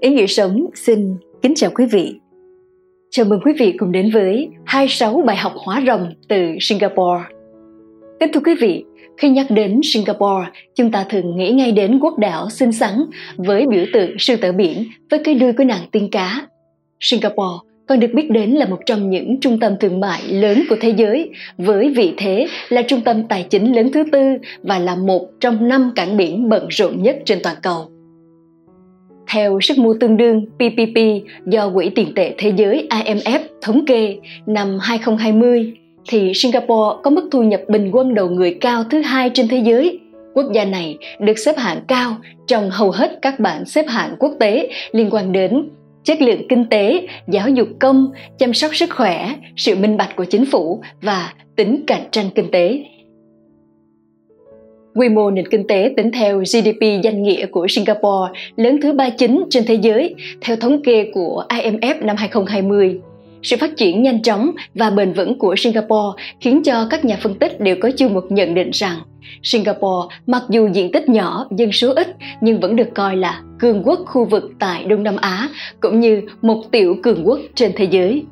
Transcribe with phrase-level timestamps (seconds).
[0.00, 2.14] Ý nghĩa sống xin kính chào quý vị.
[3.10, 7.22] Chào mừng quý vị cùng đến với 26 bài học hóa rồng từ Singapore.
[8.20, 8.84] Kính thưa quý vị,
[9.18, 12.92] khi nhắc đến Singapore, chúng ta thường nghĩ ngay đến quốc đảo xinh xắn
[13.36, 16.46] với biểu tượng sư tử biển với cái đuôi của nàng tiên cá.
[17.00, 20.76] Singapore còn được biết đến là một trong những trung tâm thương mại lớn của
[20.80, 24.18] thế giới với vị thế là trung tâm tài chính lớn thứ tư
[24.62, 27.95] và là một trong năm cảng biển bận rộn nhất trên toàn cầu.
[29.28, 30.98] Theo sức mua tương đương PPP
[31.46, 35.72] do Quỹ tiền tệ thế giới IMF thống kê năm 2020,
[36.08, 39.58] thì Singapore có mức thu nhập bình quân đầu người cao thứ hai trên thế
[39.58, 39.98] giới.
[40.34, 44.32] Quốc gia này được xếp hạng cao trong hầu hết các bảng xếp hạng quốc
[44.40, 45.68] tế liên quan đến
[46.04, 50.24] chất lượng kinh tế, giáo dục công, chăm sóc sức khỏe, sự minh bạch của
[50.24, 52.84] chính phủ và tính cạnh tranh kinh tế.
[54.96, 59.44] Quy mô nền kinh tế tính theo GDP danh nghĩa của Singapore lớn thứ 39
[59.50, 63.00] trên thế giới, theo thống kê của IMF năm 2020.
[63.42, 67.34] Sự phát triển nhanh chóng và bền vững của Singapore khiến cho các nhà phân
[67.34, 68.96] tích đều có chung một nhận định rằng
[69.42, 73.82] Singapore mặc dù diện tích nhỏ, dân số ít nhưng vẫn được coi là cường
[73.84, 75.48] quốc khu vực tại Đông Nam Á
[75.80, 78.24] cũng như một tiểu cường quốc trên thế giới.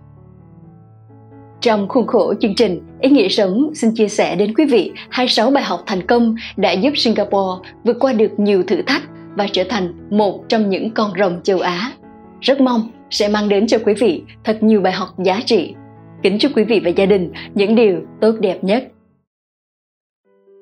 [1.64, 5.50] Trong khuôn khổ chương trình, Ý nghĩa sống xin chia sẻ đến quý vị 26
[5.50, 9.02] bài học thành công đã giúp Singapore vượt qua được nhiều thử thách
[9.36, 11.92] và trở thành một trong những con rồng châu Á.
[12.40, 15.74] Rất mong sẽ mang đến cho quý vị thật nhiều bài học giá trị.
[16.22, 18.88] Kính chúc quý vị và gia đình những điều tốt đẹp nhất.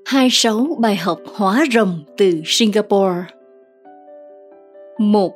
[0.06, 3.22] 26 bài học hóa rồng từ Singapore
[4.98, 5.32] 1.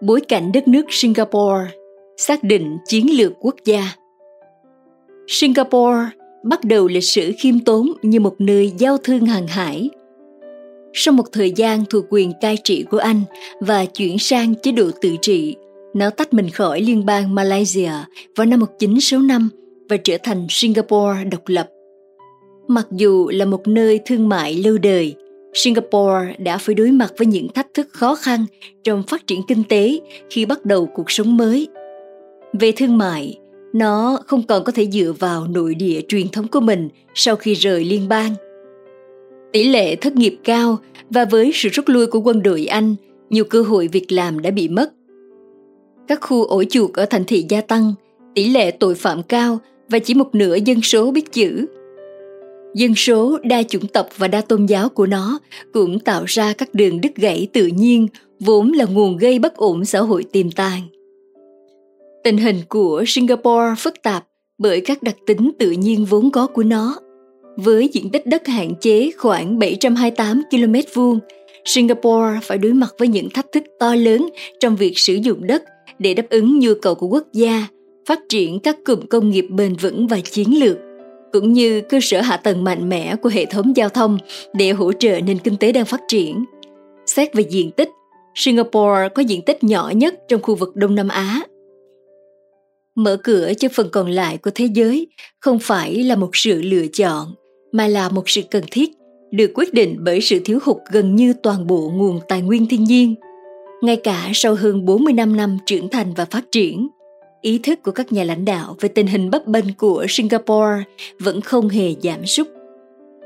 [0.00, 1.70] Bối cảnh đất nước Singapore
[2.16, 3.82] Xác định chiến lược quốc gia
[5.28, 6.10] Singapore
[6.42, 9.90] bắt đầu lịch sử khiêm tốn như một nơi giao thương hàng hải.
[10.92, 13.20] Sau một thời gian thuộc quyền cai trị của Anh
[13.60, 15.56] và chuyển sang chế độ tự trị,
[15.94, 17.92] nó tách mình khỏi liên bang Malaysia
[18.36, 19.48] vào năm 1965
[19.88, 21.68] và trở thành Singapore độc lập.
[22.68, 25.14] Mặc dù là một nơi thương mại lâu đời,
[25.54, 28.46] Singapore đã phải đối mặt với những thách thức khó khăn
[28.84, 31.68] trong phát triển kinh tế khi bắt đầu cuộc sống mới.
[32.52, 33.38] Về thương mại,
[33.74, 37.54] nó không còn có thể dựa vào nội địa truyền thống của mình sau khi
[37.54, 38.34] rời liên bang.
[39.52, 40.78] Tỷ lệ thất nghiệp cao
[41.10, 42.94] và với sự rút lui của quân đội Anh,
[43.30, 44.92] nhiều cơ hội việc làm đã bị mất.
[46.08, 47.94] Các khu ổ chuột ở thành thị gia tăng,
[48.34, 49.58] tỷ lệ tội phạm cao
[49.88, 51.66] và chỉ một nửa dân số biết chữ.
[52.74, 55.38] Dân số đa chủng tộc và đa tôn giáo của nó
[55.72, 58.08] cũng tạo ra các đường đứt gãy tự nhiên
[58.40, 60.82] vốn là nguồn gây bất ổn xã hội tiềm tàng.
[62.24, 64.24] Tình hình của Singapore phức tạp
[64.58, 66.96] bởi các đặc tính tự nhiên vốn có của nó.
[67.56, 71.18] Với diện tích đất hạn chế khoảng 728 km vuông,
[71.64, 74.28] Singapore phải đối mặt với những thách thức to lớn
[74.60, 75.62] trong việc sử dụng đất
[75.98, 77.66] để đáp ứng nhu cầu của quốc gia,
[78.06, 80.76] phát triển các cụm công nghiệp bền vững và chiến lược,
[81.32, 84.18] cũng như cơ sở hạ tầng mạnh mẽ của hệ thống giao thông
[84.52, 86.44] để hỗ trợ nền kinh tế đang phát triển.
[87.06, 87.88] Xét về diện tích,
[88.34, 91.42] Singapore có diện tích nhỏ nhất trong khu vực Đông Nam Á
[92.94, 95.06] mở cửa cho phần còn lại của thế giới
[95.40, 97.34] không phải là một sự lựa chọn
[97.72, 98.90] mà là một sự cần thiết
[99.36, 102.84] được quyết định bởi sự thiếu hụt gần như toàn bộ nguồn tài nguyên thiên
[102.84, 103.14] nhiên.
[103.82, 106.88] Ngay cả sau hơn 45 năm trưởng thành và phát triển,
[107.40, 110.82] ý thức của các nhà lãnh đạo về tình hình bấp bênh của Singapore
[111.20, 112.48] vẫn không hề giảm sút.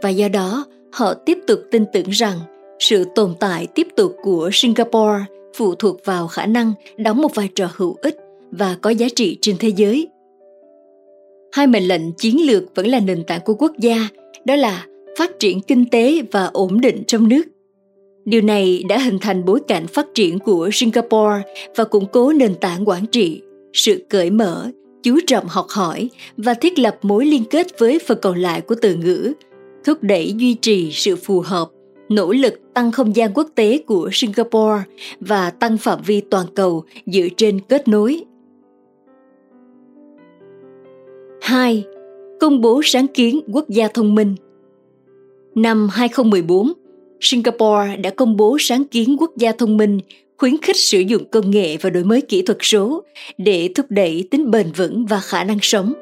[0.02, 2.38] Và do đó, họ tiếp tục tin tưởng rằng
[2.78, 5.24] sự tồn tại tiếp tục của Singapore
[5.56, 8.16] phụ thuộc vào khả năng đóng một vai trò hữu ích
[8.50, 10.08] và có giá trị trên thế giới.
[11.52, 14.08] Hai mệnh lệnh chiến lược vẫn là nền tảng của quốc gia,
[14.44, 14.86] đó là
[15.18, 17.42] phát triển kinh tế và ổn định trong nước.
[18.24, 21.42] Điều này đã hình thành bối cảnh phát triển của Singapore
[21.76, 23.42] và củng cố nền tảng quản trị,
[23.72, 24.70] sự cởi mở,
[25.02, 28.74] chú trọng học hỏi và thiết lập mối liên kết với phần còn lại của
[28.82, 29.32] từ ngữ,
[29.84, 31.68] thúc đẩy duy trì sự phù hợp,
[32.08, 34.82] nỗ lực tăng không gian quốc tế của Singapore
[35.20, 38.24] và tăng phạm vi toàn cầu dựa trên kết nối
[41.48, 41.84] 2.
[42.40, 44.34] Công bố sáng kiến quốc gia thông minh
[45.54, 46.72] Năm 2014,
[47.20, 50.00] Singapore đã công bố sáng kiến quốc gia thông minh
[50.38, 53.02] khuyến khích sử dụng công nghệ và đổi mới kỹ thuật số
[53.38, 55.92] để thúc đẩy tính bền vững và khả năng sống.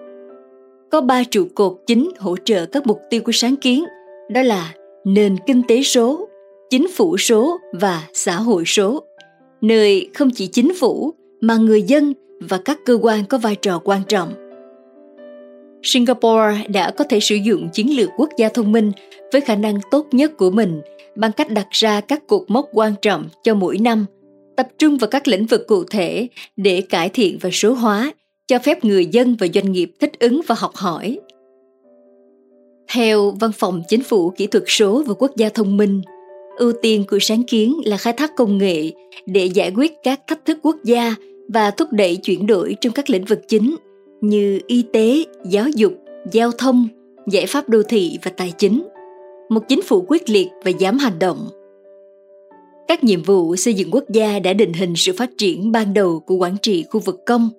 [0.90, 3.84] Có ba trụ cột chính hỗ trợ các mục tiêu của sáng kiến,
[4.30, 6.28] đó là nền kinh tế số,
[6.70, 9.02] chính phủ số và xã hội số,
[9.60, 13.80] nơi không chỉ chính phủ mà người dân và các cơ quan có vai trò
[13.84, 14.45] quan trọng
[15.82, 18.92] Singapore đã có thể sử dụng chiến lược quốc gia thông minh
[19.32, 20.80] với khả năng tốt nhất của mình
[21.16, 24.06] bằng cách đặt ra các cột mốc quan trọng cho mỗi năm,
[24.56, 28.12] tập trung vào các lĩnh vực cụ thể để cải thiện và số hóa,
[28.48, 31.18] cho phép người dân và doanh nghiệp thích ứng và học hỏi.
[32.92, 36.02] Theo Văn phòng Chính phủ Kỹ thuật số và Quốc gia thông minh,
[36.56, 38.90] ưu tiên của sáng kiến là khai thác công nghệ
[39.26, 41.14] để giải quyết các thách thức quốc gia
[41.48, 43.76] và thúc đẩy chuyển đổi trong các lĩnh vực chính
[44.20, 45.92] như y tế, giáo dục,
[46.32, 46.88] giao thông,
[47.30, 48.88] giải pháp đô thị và tài chính.
[49.48, 51.48] Một chính phủ quyết liệt và dám hành động.
[52.88, 56.20] Các nhiệm vụ xây dựng quốc gia đã định hình sự phát triển ban đầu
[56.20, 57.50] của quản trị khu vực công.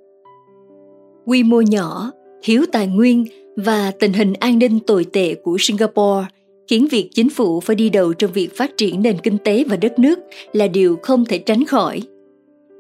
[1.26, 2.12] Quy mô nhỏ,
[2.42, 3.26] thiếu tài nguyên
[3.56, 6.26] và tình hình an ninh tồi tệ của Singapore
[6.68, 9.76] khiến việc chính phủ phải đi đầu trong việc phát triển nền kinh tế và
[9.76, 10.20] đất nước
[10.54, 12.02] là điều không thể tránh khỏi.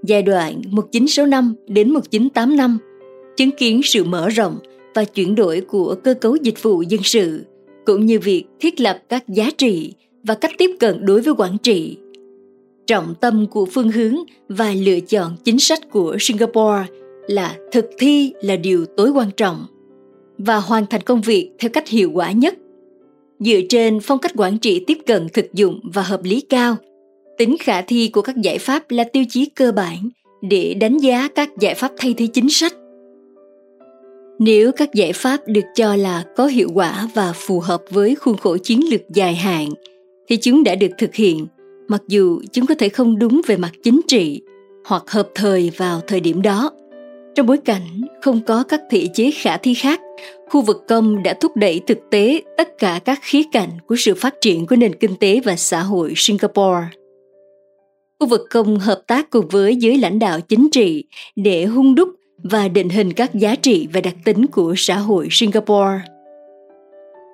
[0.03, 2.77] Giai đoạn 1965 đến 1985
[3.38, 4.60] chứng kiến sự mở rộng
[4.95, 7.45] và chuyển đổi của cơ cấu dịch vụ dân sự,
[7.86, 9.94] cũng như việc thiết lập các giá trị
[10.24, 11.98] và cách tiếp cận đối với quản trị.
[12.88, 14.16] Trọng tâm của phương hướng
[14.50, 16.86] và lựa chọn chính sách của Singapore
[17.28, 19.66] là thực thi là điều tối quan trọng
[20.38, 22.57] và hoàn thành công việc theo cách hiệu quả nhất.
[23.40, 26.75] Dựa trên phong cách quản trị tiếp cận thực dụng và hợp lý cao,
[27.38, 30.10] tính khả thi của các giải pháp là tiêu chí cơ bản
[30.42, 32.74] để đánh giá các giải pháp thay thế chính sách
[34.39, 38.38] nếu các giải pháp được cho là có hiệu quả và phù hợp với khuôn
[38.38, 39.69] khổ chiến lược dài hạn,
[40.30, 41.48] thì chúng đã được thực hiện,
[41.88, 44.42] mặc dù chúng có thể không đúng về mặt chính trị
[44.86, 46.72] hoặc hợp thời vào thời điểm đó.
[47.36, 50.01] Trong bối cảnh không có các thể chế khả thi khác,
[50.50, 54.16] khu vực công đã thúc đẩy thực tế tất cả các khía cạnh của sự
[54.16, 56.88] phát triển của nền kinh tế và xã hội singapore.
[58.19, 61.06] Khu vực công hợp tác cùng với giới lãnh đạo chính trị
[61.36, 62.10] để hung đúc
[62.44, 66.00] và định hình các giá trị và đặc tính của xã hội Singapore.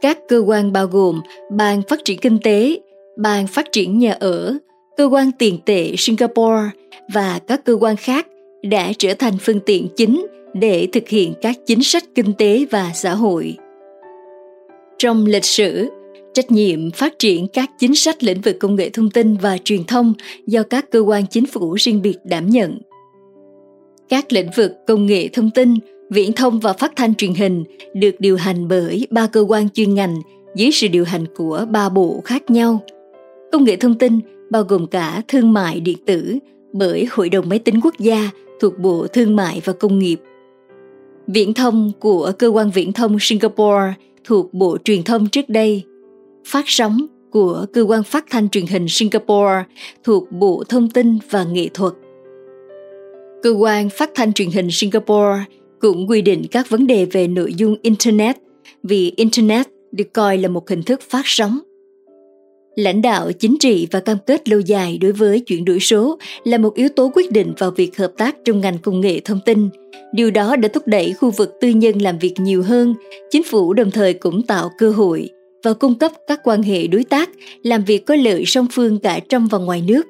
[0.01, 1.21] Các cơ quan bao gồm
[1.51, 2.79] Ban Phát triển Kinh tế,
[3.17, 4.57] Ban Phát triển Nhà ở,
[4.97, 6.69] Cơ quan Tiền tệ Singapore
[7.13, 8.27] và các cơ quan khác
[8.63, 12.91] đã trở thành phương tiện chính để thực hiện các chính sách kinh tế và
[12.95, 13.57] xã hội.
[14.97, 15.89] Trong lịch sử,
[16.33, 19.83] trách nhiệm phát triển các chính sách lĩnh vực công nghệ thông tin và truyền
[19.83, 20.13] thông
[20.47, 22.79] do các cơ quan chính phủ riêng biệt đảm nhận
[24.13, 25.73] các lĩnh vực công nghệ thông tin,
[26.09, 27.63] viễn thông và phát thanh truyền hình
[27.93, 30.15] được điều hành bởi ba cơ quan chuyên ngành
[30.55, 32.79] dưới sự điều hành của ba bộ khác nhau.
[33.51, 34.19] Công nghệ thông tin
[34.49, 36.37] bao gồm cả thương mại điện tử
[36.73, 38.29] bởi Hội đồng Máy tính Quốc gia
[38.61, 40.19] thuộc Bộ Thương mại và Công nghiệp.
[41.27, 43.93] Viễn thông của Cơ quan Viễn thông Singapore
[44.23, 45.83] thuộc Bộ Truyền thông trước đây.
[46.45, 49.63] Phát sóng của Cơ quan Phát thanh Truyền hình Singapore
[50.03, 51.93] thuộc Bộ Thông tin và Nghệ thuật
[53.43, 55.43] Cơ quan phát thanh truyền hình Singapore
[55.79, 58.37] cũng quy định các vấn đề về nội dung Internet
[58.83, 61.59] vì Internet được coi là một hình thức phát sóng.
[62.75, 66.57] Lãnh đạo chính trị và cam kết lâu dài đối với chuyển đổi số là
[66.57, 69.69] một yếu tố quyết định vào việc hợp tác trong ngành công nghệ thông tin.
[70.13, 72.95] Điều đó đã thúc đẩy khu vực tư nhân làm việc nhiều hơn,
[73.31, 75.29] chính phủ đồng thời cũng tạo cơ hội
[75.63, 77.29] và cung cấp các quan hệ đối tác
[77.63, 80.07] làm việc có lợi song phương cả trong và ngoài nước.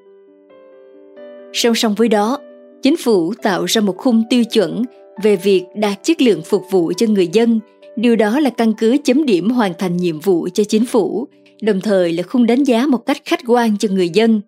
[1.54, 2.40] Song song với đó,
[2.84, 4.84] chính phủ tạo ra một khung tiêu chuẩn
[5.24, 7.60] về việc đạt chất lượng phục vụ cho người dân.
[7.96, 11.28] Điều đó là căn cứ chấm điểm hoàn thành nhiệm vụ cho chính phủ,
[11.62, 14.42] đồng thời là khung đánh giá một cách khách quan cho người dân.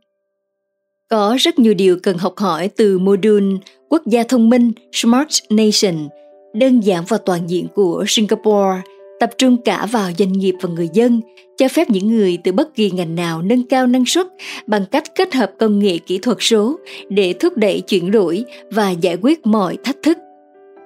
[1.09, 3.57] Có rất nhiều điều cần học hỏi từ module
[3.89, 6.07] quốc gia thông minh smart nation,
[6.53, 8.81] đơn giản và toàn diện của singapore
[9.19, 11.21] tập trung cả vào doanh nghiệp và người dân,
[11.57, 14.27] cho phép những người từ bất kỳ ngành nào nâng cao năng suất
[14.67, 16.79] bằng cách kết hợp công nghệ kỹ thuật số
[17.09, 20.17] để thúc đẩy chuyển đổi và giải quyết mọi thách thức.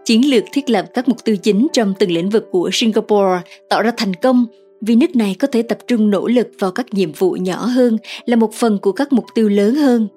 [0.06, 3.82] Chiến lược thiết lập các mục tiêu chính trong từng lĩnh vực của singapore tạo
[3.82, 4.46] ra thành công,
[4.82, 7.98] vì nước này có thể tập trung nỗ lực vào các nhiệm vụ nhỏ hơn
[8.26, 10.08] là một phần của các mục tiêu lớn hơn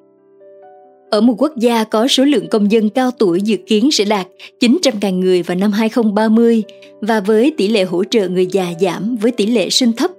[1.12, 4.26] ở một quốc gia có số lượng công dân cao tuổi dự kiến sẽ đạt
[4.60, 6.62] 900.000 người vào năm 2030
[7.00, 10.10] và với tỷ lệ hỗ trợ người già giảm với tỷ lệ sinh thấp.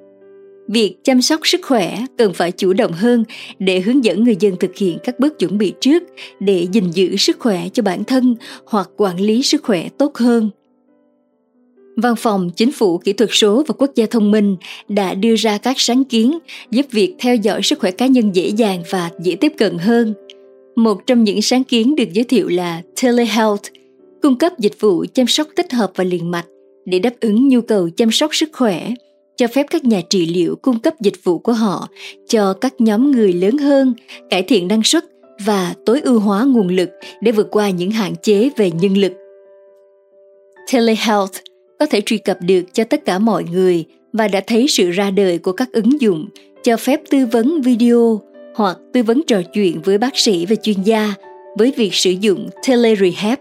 [0.67, 3.23] Việc chăm sóc sức khỏe cần phải chủ động hơn
[3.59, 6.03] để hướng dẫn người dân thực hiện các bước chuẩn bị trước
[6.39, 8.35] để gìn giữ sức khỏe cho bản thân
[8.65, 10.49] hoặc quản lý sức khỏe tốt hơn.
[11.97, 14.55] Văn phòng Chính phủ Kỹ thuật số và Quốc gia thông minh
[14.89, 16.37] đã đưa ra các sáng kiến
[16.71, 20.13] giúp việc theo dõi sức khỏe cá nhân dễ dàng và dễ tiếp cận hơn–
[20.75, 23.63] một trong những sáng kiến được giới thiệu là telehealth,
[24.21, 26.45] cung cấp dịch vụ chăm sóc tích hợp và liền mạch
[26.85, 28.93] để đáp ứng nhu cầu chăm sóc sức khỏe,
[29.37, 31.87] cho phép các nhà trị liệu cung cấp dịch vụ của họ
[32.27, 33.93] cho các nhóm người lớn hơn,
[34.29, 35.05] cải thiện năng suất
[35.45, 36.89] và tối ưu hóa nguồn lực
[37.21, 39.11] để vượt qua những hạn chế về nhân lực.
[40.73, 41.33] Telehealth
[41.79, 45.11] có thể truy cập được cho tất cả mọi người và đã thấy sự ra
[45.11, 46.27] đời của các ứng dụng
[46.63, 48.21] cho phép tư vấn video,
[48.55, 51.13] hoặc tư vấn trò chuyện với bác sĩ và chuyên gia
[51.57, 53.39] với việc sử dụng telerehab,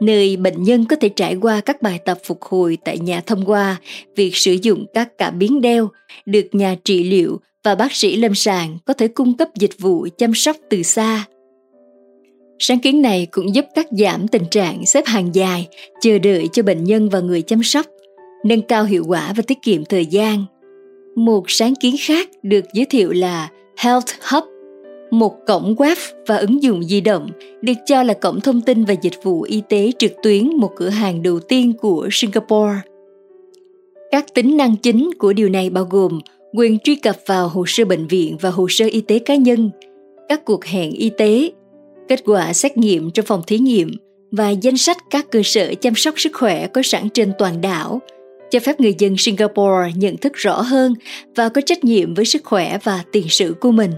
[0.00, 3.44] nơi bệnh nhân có thể trải qua các bài tập phục hồi tại nhà thông
[3.44, 3.76] qua
[4.16, 5.88] việc sử dụng các cảm biến đeo
[6.26, 10.08] được nhà trị liệu và bác sĩ lâm sàng có thể cung cấp dịch vụ
[10.18, 11.24] chăm sóc từ xa.
[12.58, 15.68] Sáng kiến này cũng giúp cắt giảm tình trạng xếp hàng dài,
[16.00, 17.86] chờ đợi cho bệnh nhân và người chăm sóc,
[18.44, 20.44] nâng cao hiệu quả và tiết kiệm thời gian.
[21.16, 23.48] Một sáng kiến khác được giới thiệu là
[23.80, 24.44] Health Hub,
[25.10, 27.28] một cổng web và ứng dụng di động
[27.62, 30.88] được cho là cổng thông tin và dịch vụ y tế trực tuyến một cửa
[30.88, 32.80] hàng đầu tiên của Singapore.
[34.10, 36.20] Các tính năng chính của điều này bao gồm
[36.54, 39.70] quyền truy cập vào hồ sơ bệnh viện và hồ sơ y tế cá nhân,
[40.28, 41.50] các cuộc hẹn y tế,
[42.08, 43.90] kết quả xét nghiệm trong phòng thí nghiệm
[44.30, 48.00] và danh sách các cơ sở chăm sóc sức khỏe có sẵn trên toàn đảo,
[48.50, 50.94] cho phép người dân Singapore nhận thức rõ hơn
[51.36, 53.90] và có trách nhiệm với sức khỏe và tiền sử của mình.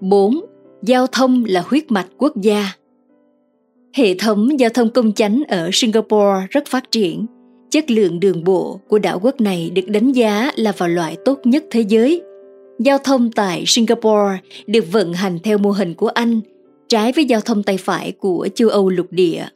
[0.00, 0.40] 4.
[0.82, 2.72] Giao thông là huyết mạch quốc gia.
[3.94, 7.26] Hệ thống giao thông công chánh ở Singapore rất phát triển
[7.70, 11.40] chất lượng đường bộ của đảo quốc này được đánh giá là vào loại tốt
[11.44, 12.22] nhất thế giới.
[12.78, 16.40] Giao thông tại Singapore được vận hành theo mô hình của Anh,
[16.88, 19.46] trái với giao thông tay phải của châu Âu lục địa.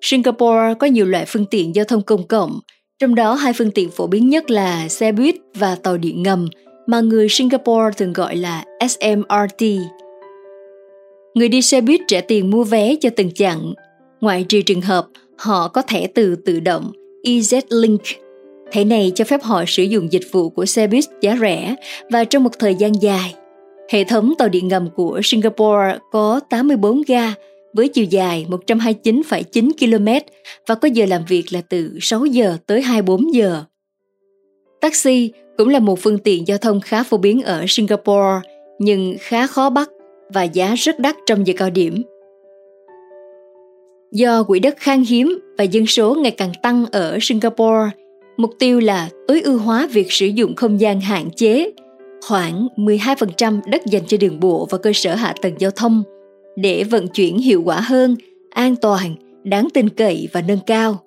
[0.00, 2.60] Singapore có nhiều loại phương tiện giao thông công cộng,
[2.98, 6.48] trong đó hai phương tiện phổ biến nhất là xe buýt và tàu điện ngầm
[6.86, 9.62] mà người Singapore thường gọi là SMRT.
[11.34, 13.74] Người đi xe buýt trả tiền mua vé cho từng chặng,
[14.20, 16.92] ngoại trừ trường hợp họ có thẻ từ tự động
[17.24, 17.98] EZ-Link.
[18.72, 21.74] Thẻ này cho phép họ sử dụng dịch vụ của xe buýt giá rẻ
[22.10, 23.34] và trong một thời gian dài.
[23.90, 27.32] Hệ thống tàu điện ngầm của Singapore có 84 ga
[27.76, 30.28] với chiều dài 129,9 km
[30.66, 33.62] và có giờ làm việc là từ 6 giờ tới 24 giờ.
[34.80, 38.40] Taxi cũng là một phương tiện giao thông khá phổ biến ở Singapore
[38.78, 39.90] nhưng khá khó bắt
[40.34, 42.02] và giá rất đắt trong giờ cao điểm.
[44.12, 47.90] Do quỹ đất khan hiếm và dân số ngày càng tăng ở Singapore,
[48.36, 51.72] mục tiêu là tối ưu hóa việc sử dụng không gian hạn chế,
[52.28, 56.02] khoảng 12% đất dành cho đường bộ và cơ sở hạ tầng giao thông
[56.56, 58.16] để vận chuyển hiệu quả hơn,
[58.50, 61.02] an toàn, đáng tin cậy và nâng cao.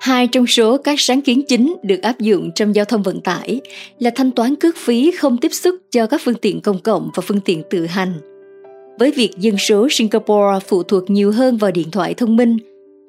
[0.00, 3.60] Hai trong số các sáng kiến chính được áp dụng trong giao thông vận tải
[3.98, 7.20] là thanh toán cước phí không tiếp xúc cho các phương tiện công cộng và
[7.26, 8.12] phương tiện tự hành–
[9.00, 12.56] với việc dân số Singapore phụ thuộc nhiều hơn vào điện thoại thông minh.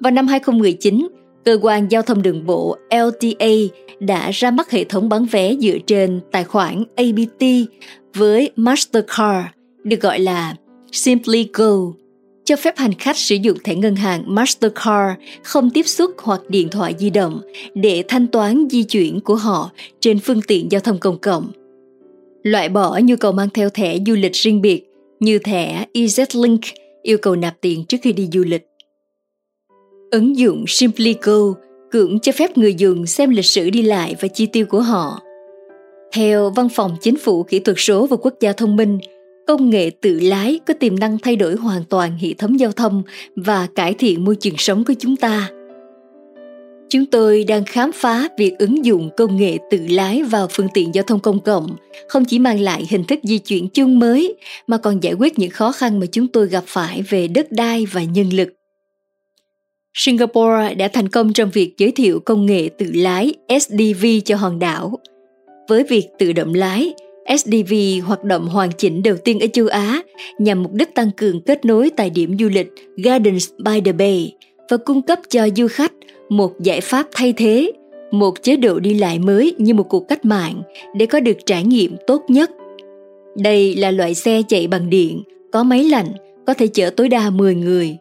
[0.00, 1.08] Vào năm 2019,
[1.44, 3.46] cơ quan giao thông đường bộ LTA
[4.00, 7.44] đã ra mắt hệ thống bán vé dựa trên tài khoản ABT
[8.14, 9.46] với Mastercard,
[9.84, 10.54] được gọi là
[10.92, 11.92] Simply Go,
[12.44, 16.68] cho phép hành khách sử dụng thẻ ngân hàng Mastercard không tiếp xúc hoặc điện
[16.68, 17.40] thoại di động
[17.74, 19.70] để thanh toán di chuyển của họ
[20.00, 21.50] trên phương tiện giao thông công cộng.
[22.42, 24.82] Loại bỏ nhu cầu mang theo thẻ du lịch riêng biệt
[25.20, 26.58] như thẻ EZ-Link
[27.02, 28.66] yêu cầu nạp tiền trước khi đi du lịch.
[30.10, 31.54] Ứng dụng Simply Go
[31.90, 35.20] cưỡng cho phép người dùng xem lịch sử đi lại và chi tiêu của họ.
[36.12, 38.98] Theo Văn phòng Chính phủ Kỹ thuật số và Quốc gia thông minh,
[39.46, 43.02] công nghệ tự lái có tiềm năng thay đổi hoàn toàn hệ thống giao thông
[43.36, 45.50] và cải thiện môi trường sống của chúng ta–
[46.92, 50.94] Chúng tôi đang khám phá việc ứng dụng công nghệ tự lái vào phương tiện
[50.94, 51.76] giao thông công cộng
[52.08, 54.34] không chỉ mang lại hình thức di chuyển chung mới
[54.66, 57.86] mà còn giải quyết những khó khăn mà chúng tôi gặp phải về đất đai
[57.86, 58.48] và nhân lực.
[59.94, 64.58] Singapore đã thành công trong việc giới thiệu công nghệ tự lái SDV cho hòn
[64.58, 64.98] đảo.
[65.68, 66.94] Với việc tự động lái,
[67.38, 67.74] SDV
[68.04, 70.02] hoạt động hoàn chỉnh đầu tiên ở châu Á
[70.38, 74.34] nhằm mục đích tăng cường kết nối tại điểm du lịch Gardens by the Bay
[74.70, 75.92] và cung cấp cho du khách
[76.28, 77.72] một giải pháp thay thế
[78.12, 80.62] một chế độ đi lại mới như một cuộc cách mạng
[80.96, 82.50] để có được trải nghiệm tốt nhất.
[83.36, 86.12] Đây là loại xe chạy bằng điện, có máy lạnh,
[86.46, 87.96] có thể chở tối đa 10 người.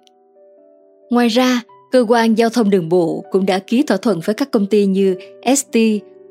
[1.09, 1.61] Ngoài ra,
[1.91, 4.85] cơ quan giao thông đường bộ cũng đã ký thỏa thuận với các công ty
[4.85, 5.15] như
[5.55, 5.77] ST,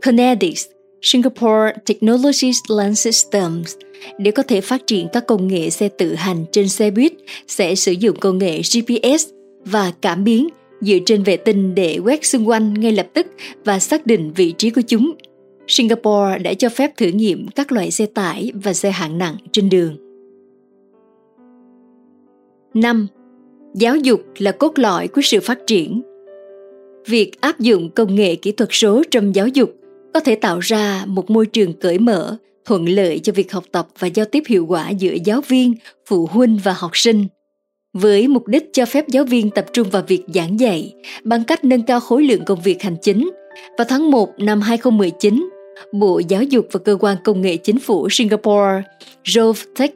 [0.02, 0.66] Kinetics,
[1.02, 3.76] Singapore Technologies Land Systems
[4.18, 7.12] để có thể phát triển các công nghệ xe tự hành trên xe buýt,
[7.46, 9.28] sẽ sử dụng công nghệ GPS
[9.64, 10.48] và cảm biến
[10.80, 13.26] dựa trên vệ tinh để quét xung quanh ngay lập tức
[13.64, 15.12] và xác định vị trí của chúng.
[15.68, 19.68] Singapore đã cho phép thử nghiệm các loại xe tải và xe hạng nặng trên
[19.68, 19.96] đường.
[22.74, 23.06] 5.
[23.74, 26.02] Giáo dục là cốt lõi của sự phát triển.
[27.06, 29.79] Việc áp dụng công nghệ kỹ thuật số trong giáo dục
[30.14, 33.88] có thể tạo ra một môi trường cởi mở, thuận lợi cho việc học tập
[33.98, 35.74] và giao tiếp hiệu quả giữa giáo viên,
[36.06, 37.26] phụ huynh và học sinh–
[37.92, 41.64] với mục đích cho phép giáo viên tập trung vào việc giảng dạy bằng cách
[41.64, 43.30] nâng cao khối lượng công việc hành chính.
[43.78, 45.48] Vào tháng 1 năm 2019,
[45.92, 48.82] Bộ Giáo dục và Cơ quan Công nghệ Chính phủ Singapore,
[49.24, 49.94] RovTech,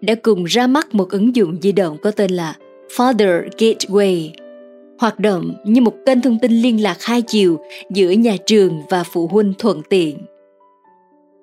[0.00, 2.54] đã cùng ra mắt một ứng dụng di động có tên là
[2.96, 4.30] Father Gateway,
[4.98, 7.60] hoạt động như một kênh thông tin liên lạc hai chiều
[7.90, 10.18] giữa nhà trường và phụ huynh thuận tiện.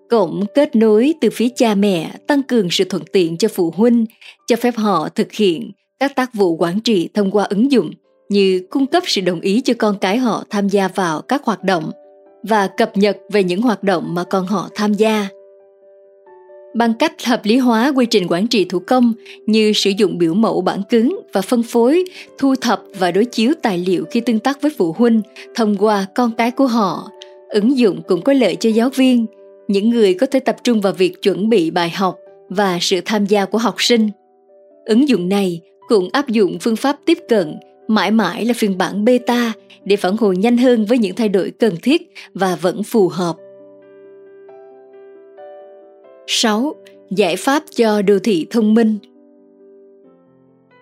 [0.10, 4.05] Cổng kết nối từ phía cha mẹ tăng cường sự thuận tiện cho phụ huynh,
[4.48, 7.91] cho phép họ thực hiện các tác vụ quản trị thông qua ứng dụng
[8.29, 11.63] như cung cấp sự đồng ý cho con cái họ tham gia vào các hoạt
[11.63, 11.91] động
[12.43, 15.27] và cập nhật về những hoạt động mà con họ tham gia
[16.73, 19.13] bằng cách hợp lý hóa quy trình quản trị thủ công
[19.45, 22.03] như sử dụng biểu mẫu bản cứng và phân phối,
[22.37, 25.21] thu thập và đối chiếu tài liệu khi tương tác với phụ huynh
[25.55, 27.09] thông qua con cái của họ,
[27.49, 29.25] ứng dụng cũng có lợi cho giáo viên,
[29.67, 32.17] những người có thể tập trung vào việc chuẩn bị bài học
[32.49, 34.09] và sự tham gia của học sinh
[34.85, 37.55] ứng dụng này cũng áp dụng phương pháp tiếp cận
[37.87, 39.53] mãi mãi là phiên bản beta
[39.85, 43.35] để phản hồi nhanh hơn với những thay đổi cần thiết và vẫn phù hợp.
[46.27, 46.75] 6.
[47.09, 48.97] Giải pháp cho đô thị thông minh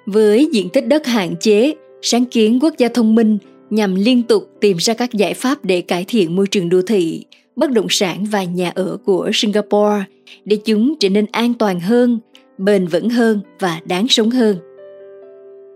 [0.05, 3.37] Với diện tích đất hạn chế, sáng kiến quốc gia thông minh
[3.69, 7.25] nhằm liên tục tìm ra các giải pháp để cải thiện môi trường đô thị,
[7.55, 10.03] bất động sản và nhà ở của Singapore
[10.45, 12.19] để chúng trở nên an toàn hơn,
[12.57, 14.57] bền vững hơn và đáng sống hơn.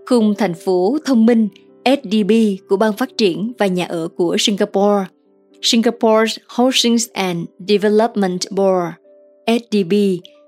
[0.05, 1.47] Khung thành phố thông minh
[1.85, 2.31] SDB
[2.69, 5.05] của Ban Phát triển và Nhà ở của Singapore,
[5.61, 9.02] Singapore's Housing and Development Board,
[9.47, 9.93] SDB,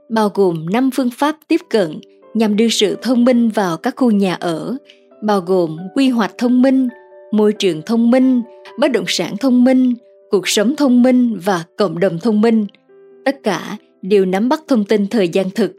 [0.09, 1.99] bao gồm 5 phương pháp tiếp cận
[2.33, 4.77] nhằm đưa sự thông minh vào các khu nhà ở,
[5.23, 6.87] bao gồm quy hoạch thông minh,
[7.31, 8.41] môi trường thông minh,
[8.79, 9.93] bất động sản thông minh,
[10.29, 12.65] cuộc sống thông minh và cộng đồng thông minh.
[13.25, 15.75] Tất cả đều nắm bắt thông tin thời gian thực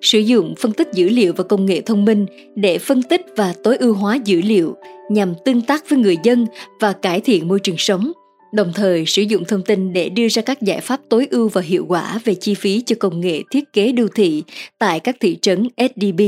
[0.00, 3.54] sử dụng phân tích dữ liệu và công nghệ thông minh để phân tích và
[3.62, 4.76] tối ưu hóa dữ liệu
[5.10, 6.46] nhằm tương tác với người dân
[6.80, 8.12] và cải thiện môi trường sống
[8.56, 11.60] đồng thời sử dụng thông tin để đưa ra các giải pháp tối ưu và
[11.60, 14.42] hiệu quả về chi phí cho công nghệ thiết kế đô thị
[14.78, 16.20] tại các thị trấn SDB.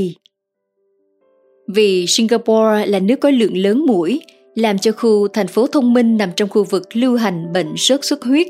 [1.69, 4.21] Vì Singapore là nước có lượng lớn mũi,
[4.55, 8.05] làm cho khu thành phố thông minh nằm trong khu vực lưu hành bệnh sốt
[8.05, 8.47] xuất huyết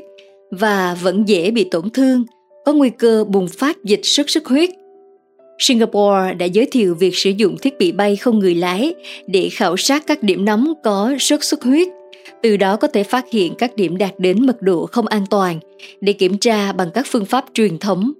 [0.51, 2.25] và vẫn dễ bị tổn thương,
[2.65, 4.69] có nguy cơ bùng phát dịch sốt xuất huyết
[5.59, 8.93] Singapore đã giới thiệu việc sử dụng thiết bị bay không người lái
[9.27, 11.87] để khảo sát các điểm nóng có sốt xuất huyết,
[12.43, 15.59] từ đó có thể phát hiện các điểm đạt đến mật độ không an toàn
[16.01, 18.11] để kiểm tra bằng các phương pháp truyền thống.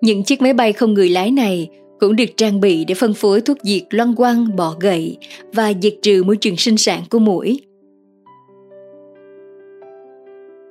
[0.00, 1.68] Những chiếc máy bay không người lái này
[2.00, 5.16] cũng được trang bị để phân phối thuốc diệt loang quăng, bọ gậy
[5.52, 7.60] và diệt trừ môi trường sinh sản của mũi.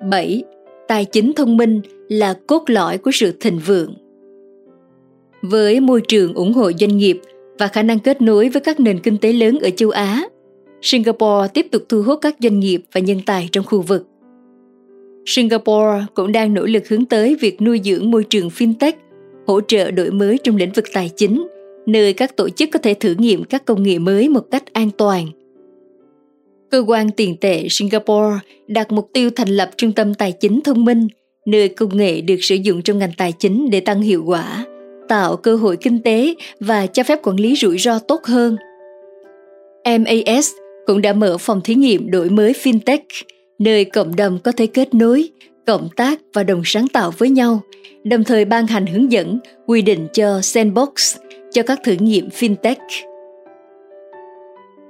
[0.10, 0.44] 7.
[0.88, 3.94] Tài chính thông minh là cốt lõi của sự thịnh vượng
[5.42, 7.20] với môi trường ủng hộ doanh nghiệp
[7.60, 10.24] và khả năng kết nối với các nền kinh tế lớn ở châu Á,
[10.84, 14.08] Singapore tiếp tục thu hút các doanh nghiệp và nhân tài trong khu vực.
[15.26, 18.94] Singapore cũng đang nỗ lực hướng tới việc nuôi dưỡng môi trường fintech,
[19.48, 21.48] hỗ trợ đổi mới trong lĩnh vực tài chính,
[21.86, 24.90] nơi các tổ chức có thể thử nghiệm các công nghệ mới một cách an
[24.98, 25.28] toàn.
[26.72, 30.86] Cơ quan tiền tệ Singapore đặt mục tiêu thành lập trung tâm tài chính thông
[30.86, 31.08] minh,
[31.46, 34.66] nơi công nghệ được sử dụng trong ngành tài chính để tăng hiệu quả
[35.08, 38.58] tạo cơ hội kinh tế và cho phép quản lý rủi ro tốt hơn.
[39.86, 40.52] MAS
[40.86, 43.24] cũng đã mở phòng thí nghiệm đổi mới fintech,
[43.60, 45.30] nơi cộng đồng có thể kết nối,
[45.68, 47.62] cộng tác và đồng sáng tạo với nhau,
[48.04, 51.16] đồng thời ban hành hướng dẫn, quy định cho sandbox
[51.52, 52.76] cho các thử nghiệm fintech.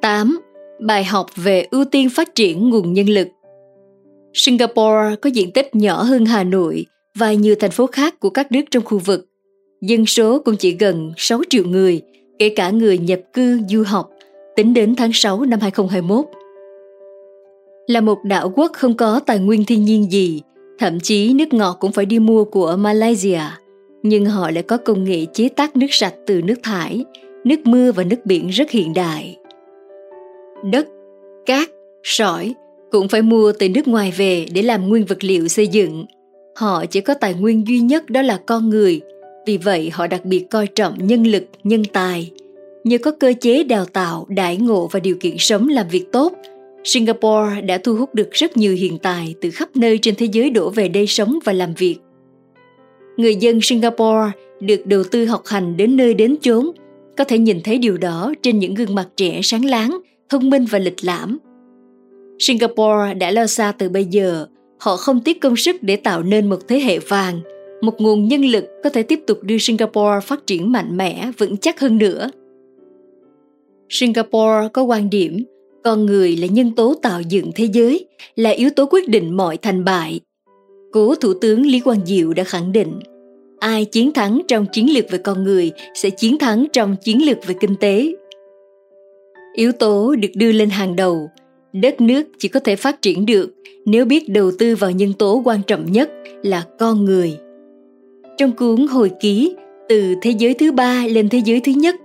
[0.01, 0.39] 8.
[0.79, 3.27] Bài học về ưu tiên phát triển nguồn nhân lực
[4.33, 8.51] Singapore có diện tích nhỏ hơn Hà Nội và nhiều thành phố khác của các
[8.51, 9.25] nước trong khu vực
[9.81, 12.01] dân số cũng chỉ gần 6 triệu người,
[12.39, 14.09] kể cả người nhập cư du học,
[14.55, 16.25] tính đến tháng 6 năm 2021.
[17.87, 20.41] Là một đảo quốc không có tài nguyên thiên nhiên gì,
[20.79, 23.41] thậm chí nước ngọt cũng phải đi mua của Malaysia,
[24.03, 27.05] nhưng họ lại có công nghệ chế tác nước sạch từ nước thải,
[27.43, 29.37] nước mưa và nước biển rất hiện đại.
[30.71, 30.87] Đất,
[31.45, 31.69] cát,
[32.03, 32.53] sỏi
[32.91, 36.05] cũng phải mua từ nước ngoài về để làm nguyên vật liệu xây dựng.
[36.55, 39.01] Họ chỉ có tài nguyên duy nhất đó là con người
[39.45, 42.31] vì vậy họ đặc biệt coi trọng nhân lực, nhân tài.
[42.83, 46.33] Nhờ có cơ chế đào tạo, đãi ngộ và điều kiện sống làm việc tốt,
[46.83, 50.49] Singapore đã thu hút được rất nhiều hiện tài từ khắp nơi trên thế giới
[50.49, 51.95] đổ về đây sống và làm việc.
[53.17, 56.71] Người dân Singapore được đầu tư học hành đến nơi đến chốn,
[57.17, 59.97] có thể nhìn thấy điều đó trên những gương mặt trẻ sáng láng,
[60.29, 61.37] thông minh và lịch lãm.
[62.39, 64.45] Singapore đã lo xa từ bây giờ,
[64.79, 67.41] họ không tiếc công sức để tạo nên một thế hệ vàng–
[67.83, 71.57] một nguồn nhân lực có thể tiếp tục đưa Singapore phát triển mạnh mẽ, vững
[71.57, 72.29] chắc hơn nữa.
[73.93, 75.43] Singapore có quan điểm
[75.83, 79.57] con người là nhân tố tạo dựng thế giới, là yếu tố quyết định mọi
[79.57, 80.19] thành bại.
[80.91, 82.99] Cố Thủ tướng Lý Quang Diệu đã khẳng định
[83.59, 87.37] ai chiến thắng trong chiến lược về con người sẽ chiến thắng trong chiến lược
[87.47, 88.13] về kinh tế.
[89.53, 91.29] Yếu tố được đưa lên hàng đầu,
[91.73, 93.53] đất nước chỉ có thể phát triển được
[93.85, 96.11] nếu biết đầu tư vào nhân tố quan trọng nhất
[96.43, 97.37] là con người.
[98.37, 99.55] Trong cuốn hồi ký
[99.89, 101.95] từ thế giới thứ ba lên thế giới thứ nhất,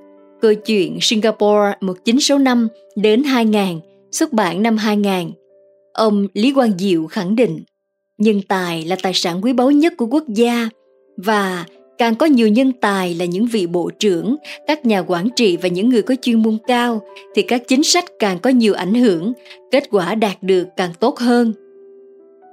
[0.40, 3.80] câu chuyện Singapore 1965 đến 2000,
[4.12, 5.32] xuất bản năm 2000,
[5.92, 7.60] ông Lý Quang Diệu khẳng định
[8.18, 10.68] nhân tài là tài sản quý báu nhất của quốc gia
[11.16, 11.64] và
[11.98, 15.68] càng có nhiều nhân tài là những vị bộ trưởng các nhà quản trị và
[15.68, 17.02] những người có chuyên môn cao
[17.34, 19.32] thì các chính sách càng có nhiều ảnh hưởng
[19.70, 21.52] kết quả đạt được càng tốt hơn.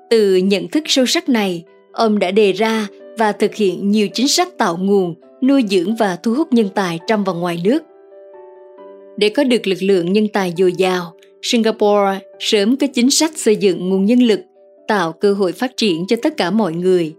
[0.09, 4.27] Từ nhận thức sâu sắc này ông đã đề ra và thực hiện nhiều chính
[4.27, 5.15] sách tạo nguồn
[5.47, 7.83] nuôi dưỡng và thu hút nhân tài trong và ngoài nước.
[9.17, 13.55] Để có được lực lượng nhân tài dồi dào, singapore sớm có chính sách xây
[13.55, 14.39] dựng nguồn nhân lực,
[14.87, 17.13] tạo cơ hội phát triển cho tất cả mọi người.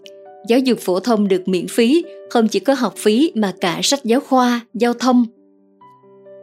[0.49, 4.05] Giáo dục phổ thông được miễn phí, không chỉ có học phí mà cả sách
[4.05, 5.27] giáo khoa, giao thông.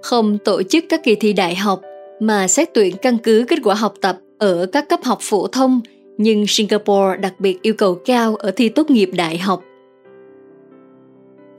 [0.01, 1.81] Không tổ chức các kỳ thi đại học,
[2.19, 5.81] mà xét tuyển căn cứ kết quả học tập ở các cấp học phổ thông,
[6.17, 9.63] nhưng Singapore đặc biệt yêu cầu cao ở thi tốt nghiệp đại học.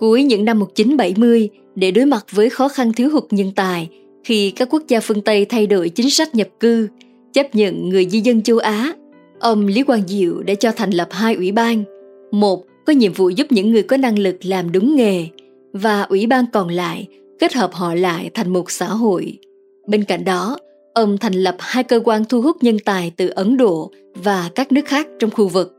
[0.04, 3.88] Cuối những năm 1970, để đối mặt với khó khăn thiếu hụt nhân tài,
[4.24, 6.88] khi các quốc gia phương Tây thay đổi chính sách nhập cư,
[7.32, 8.92] chấp nhận người di dân châu Á,
[9.40, 11.84] ông Lý Quang Diệu đã cho thành lập hai ủy ban.
[12.30, 15.26] Một có nhiệm vụ giúp những người có năng lực làm đúng nghề
[15.72, 19.38] và ủy ban còn lại kết hợp họ lại thành một xã hội.
[19.86, 20.58] Bên cạnh đó,
[20.94, 24.72] ông thành lập hai cơ quan thu hút nhân tài từ Ấn Độ và các
[24.72, 25.74] nước khác trong khu vực.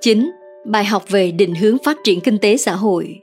[0.00, 0.30] 9.
[0.64, 3.20] Bài học về định hướng phát triển kinh tế xã hội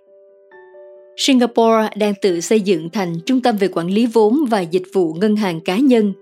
[1.17, 5.13] Singapore đang tự xây dựng thành trung tâm về quản lý vốn và dịch vụ
[5.13, 6.13] ngân hàng cá nhân.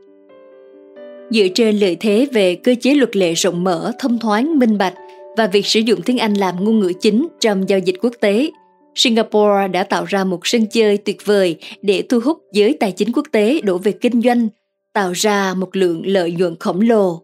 [1.29, 4.93] Dựa trên lợi thế về cơ chế luật lệ rộng mở, thông thoáng, minh bạch
[5.37, 8.51] và việc sử dụng tiếng Anh làm ngôn ngữ chính trong giao dịch quốc tế,
[8.95, 13.11] Singapore đã tạo ra một sân chơi tuyệt vời để thu hút giới tài chính
[13.11, 14.47] quốc tế đổ về kinh doanh,
[14.93, 17.21] tạo ra một lượng lợi nhuận khổng lồ.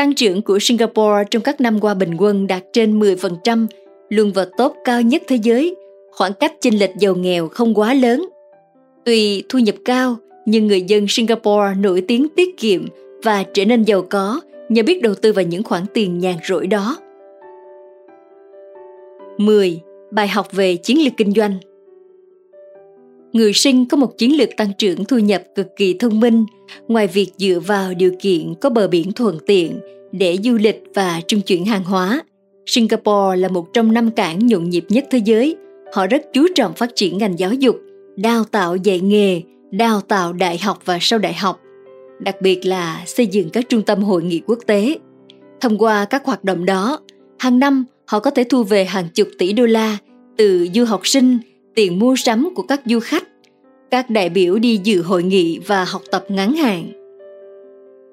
[0.00, 3.66] Tăng trưởng của Singapore trong các năm qua bình quân đạt trên 10%,
[4.08, 5.76] luôn vào top cao nhất thế giới,
[6.12, 8.28] khoảng cách chênh lệch giàu nghèo không quá lớn.
[9.04, 12.86] Tuy thu nhập cao, nhưng người dân Singapore nổi tiếng tiết kiệm
[13.22, 16.66] và trở nên giàu có nhờ biết đầu tư vào những khoản tiền nhàn rỗi
[16.66, 16.96] đó.
[19.38, 19.80] 10.
[20.10, 21.58] Bài học về chiến lược kinh doanh
[23.32, 26.44] Người sinh có một chiến lược tăng trưởng thu nhập cực kỳ thông minh,
[26.88, 29.80] ngoài việc dựa vào điều kiện có bờ biển thuận tiện
[30.12, 32.22] để du lịch và trung chuyển hàng hóa.
[32.66, 35.56] Singapore là một trong năm cảng nhộn nhịp nhất thế giới.
[35.94, 37.76] Họ rất chú trọng phát triển ngành giáo dục,
[38.16, 41.60] đào tạo dạy nghề, đào tạo đại học và sau đại học,
[42.20, 44.98] đặc biệt là xây dựng các trung tâm hội nghị quốc tế.
[45.60, 47.00] Thông qua các hoạt động đó,
[47.38, 49.98] hàng năm họ có thể thu về hàng chục tỷ đô la
[50.36, 51.38] từ du học sinh,
[51.80, 53.28] tiền mua sắm của các du khách,
[53.90, 56.84] các đại biểu đi dự hội nghị và học tập ngắn hạn.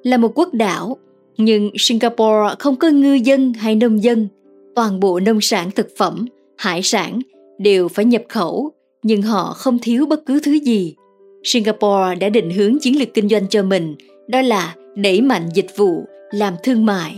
[0.03, 0.97] Là một quốc đảo,
[1.37, 4.27] nhưng Singapore không có ngư dân hay nông dân,
[4.75, 6.25] toàn bộ nông sản thực phẩm,
[6.57, 7.21] hải sản
[7.57, 8.71] đều phải nhập khẩu,
[9.03, 10.95] nhưng họ không thiếu bất cứ thứ gì.
[11.43, 13.95] Singapore đã định hướng chiến lược kinh doanh cho mình,
[14.27, 17.15] đó là đẩy mạnh dịch vụ, làm thương mại.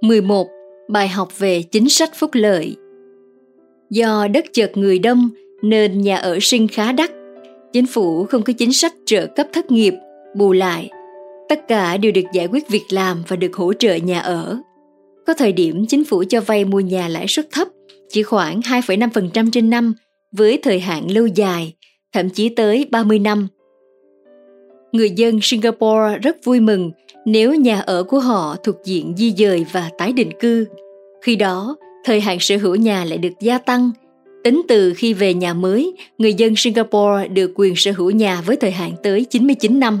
[0.00, 0.46] 11.
[0.88, 2.76] Bài học về chính sách phúc lợi
[3.90, 5.28] Do đất chật người đông
[5.62, 7.10] nên nhà ở sinh khá đắt.
[7.72, 9.94] Chính phủ không có chính sách trợ cấp thất nghiệp,
[10.36, 10.90] bù lại.
[11.48, 14.58] Tất cả đều được giải quyết việc làm và được hỗ trợ nhà ở.
[15.26, 17.68] Có thời điểm chính phủ cho vay mua nhà lãi suất thấp,
[18.08, 19.94] chỉ khoảng 2,5% trên năm
[20.32, 21.74] với thời hạn lâu dài,
[22.12, 23.48] thậm chí tới 30 năm.
[24.92, 26.90] Người dân Singapore rất vui mừng
[27.24, 30.66] nếu nhà ở của họ thuộc diện di dời và tái định cư.
[31.22, 33.90] Khi đó, thời hạn sở hữu nhà lại được gia tăng.
[34.44, 38.56] Tính từ khi về nhà mới, người dân Singapore được quyền sở hữu nhà với
[38.56, 40.00] thời hạn tới 99 năm.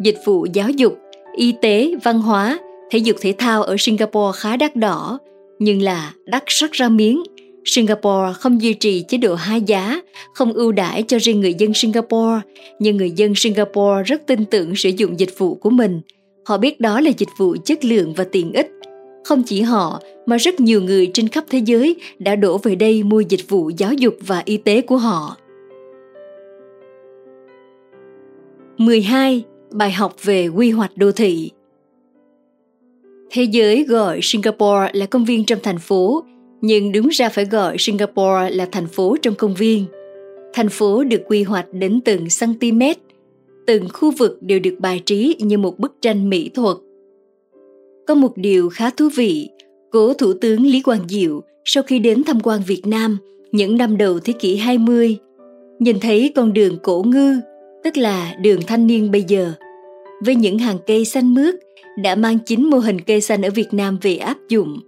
[0.00, 0.98] Dịch vụ giáo dục,
[1.36, 2.58] y tế, văn hóa,
[2.90, 5.18] thể dục thể thao ở Singapore khá đắt đỏ,
[5.58, 7.22] nhưng là đắt sắc ra miếng.
[7.64, 10.00] Singapore không duy trì chế độ hai giá,
[10.34, 12.40] không ưu đãi cho riêng người dân Singapore,
[12.78, 16.00] nhưng người dân Singapore rất tin tưởng sử dụng dịch vụ của mình.
[16.44, 18.70] Họ biết đó là dịch vụ chất lượng và tiện ích.
[19.24, 23.02] Không chỉ họ, mà rất nhiều người trên khắp thế giới đã đổ về đây
[23.02, 25.36] mua dịch vụ giáo dục và y tế của họ.
[28.78, 29.44] 12.
[29.72, 31.50] Bài học về quy hoạch đô thị
[33.30, 36.24] Thế giới gọi Singapore là công viên trong thành phố,
[36.60, 39.84] nhưng đúng ra phải gọi Singapore là thành phố trong công viên.
[40.52, 42.80] Thành phố được quy hoạch đến từng cm.
[43.66, 46.76] từng khu vực đều được bài trí như một bức tranh mỹ thuật.
[48.06, 49.48] Có một điều khá thú vị,
[49.90, 53.18] cố Thủ tướng Lý Quang Diệu sau khi đến tham quan Việt Nam
[53.52, 55.18] những năm đầu thế kỷ 20,
[55.78, 57.40] nhìn thấy con đường cổ ngư,
[57.84, 59.52] tức là đường thanh niên bây giờ,
[60.24, 61.54] với những hàng cây xanh mướt
[62.02, 64.80] đã mang chính mô hình cây xanh ở Việt Nam về áp dụng.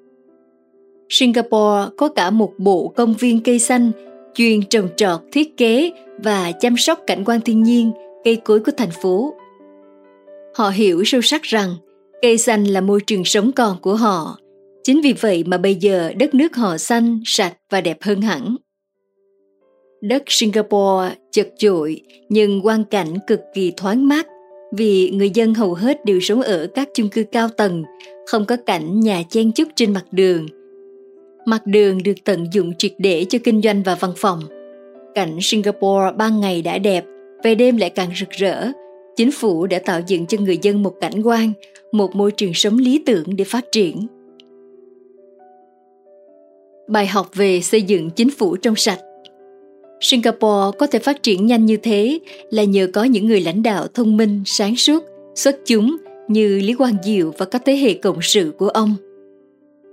[1.09, 3.91] Singapore có cả một bộ công viên cây xanh
[4.35, 7.91] chuyên trồng trọt, thiết kế và chăm sóc cảnh quan thiên nhiên,
[8.25, 9.35] cây cối của thành phố.
[10.55, 11.75] Họ hiểu sâu sắc rằng
[12.23, 14.39] cây xanh là môi trường sống còn của họ.
[14.83, 18.57] Chính vì vậy mà bây giờ đất nước họ xanh, sạch và đẹp hơn hẳn.
[20.01, 24.27] Đất Singapore chật chội nhưng quang cảnh cực kỳ thoáng mát
[24.73, 27.85] vì người dân hầu hết đều sống ở các chung cư cao tầng,
[28.27, 30.47] không có cảnh nhà chen chúc trên mặt đường.
[31.47, 34.41] Mặt đường được tận dụng triệt để cho kinh doanh và văn phòng.
[35.15, 37.05] Cảnh Singapore ban ngày đã đẹp,
[37.45, 38.67] về đêm lại càng rực rỡ.
[39.17, 41.53] Chính phủ đã tạo dựng cho người dân một cảnh quan,
[41.93, 44.07] một môi trường sống lý tưởng để phát triển.
[46.89, 49.01] Bài học về xây dựng chính phủ trong sạch
[50.01, 52.19] Singapore có thể phát triển nhanh như thế
[52.51, 55.97] là nhờ có những người lãnh đạo thông minh, sáng suốt, xuất chúng
[56.29, 58.95] như Lý Quang Diệu và các thế hệ cộng sự của ông.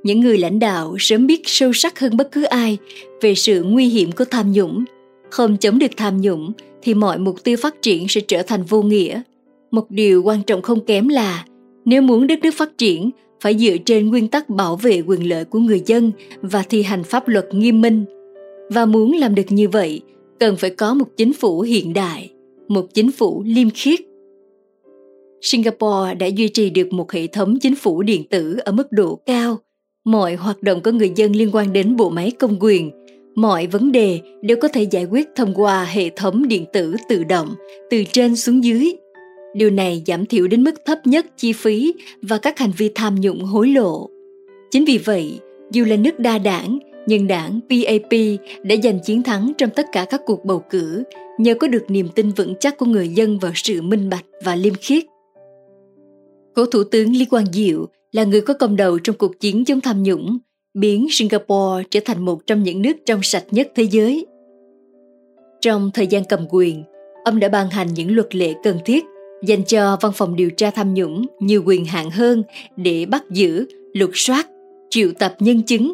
[0.04, 2.78] Những người lãnh đạo sớm biết sâu sắc hơn bất cứ ai
[3.22, 4.84] về sự nguy hiểm của tham nhũng.
[5.30, 6.52] Không chống được tham nhũng
[6.82, 9.22] thì mọi mục tiêu phát triển sẽ trở thành vô nghĩa.
[9.72, 11.46] Một điều quan trọng không kém là
[11.86, 13.10] nếu muốn đất nước phát triển
[13.41, 17.04] phải dựa trên nguyên tắc bảo vệ quyền lợi của người dân và thi hành
[17.04, 18.06] pháp luật nghiêm minh
[18.69, 20.02] và muốn làm được như vậy,
[20.39, 22.32] cần phải có một chính phủ hiện đại,
[22.67, 24.00] một chính phủ liêm khiết.
[25.41, 29.15] Singapore đã duy trì được một hệ thống chính phủ điện tử ở mức độ
[29.26, 29.58] cao.
[30.06, 32.91] Mọi hoạt động của người dân liên quan đến bộ máy công quyền,
[33.36, 37.24] mọi vấn đề đều có thể giải quyết thông qua hệ thống điện tử tự
[37.24, 37.56] động
[37.89, 38.91] từ trên xuống dưới.
[39.54, 43.16] Điều này giảm thiểu đến mức thấp nhất chi phí và các hành vi tham
[43.16, 44.10] nhũng hối lộ.
[44.72, 45.39] Chính vì vậy,
[45.72, 48.12] dù là nước đa đảng nhưng đảng PAP
[48.63, 51.04] đã giành chiến thắng trong tất cả các cuộc bầu cử
[51.39, 54.56] nhờ có được niềm tin vững chắc của người dân vào sự minh bạch và
[54.56, 55.04] liêm khiết.
[56.56, 59.82] Cố Thủ tướng Lý Quang Diệu là người có công đầu trong cuộc chiến chống
[59.82, 60.38] tham nhũng,
[60.74, 64.26] biến Singapore trở thành một trong những nước trong sạch nhất thế giới.
[65.62, 66.84] Trong thời gian cầm quyền,
[67.26, 69.04] ông đã ban hành những luật lệ cần thiết
[69.44, 72.44] dành cho văn phòng điều tra tham nhũng nhiều quyền hạn hơn
[72.76, 74.48] để bắt giữ, lục soát,
[74.90, 75.94] triệu tập nhân chứng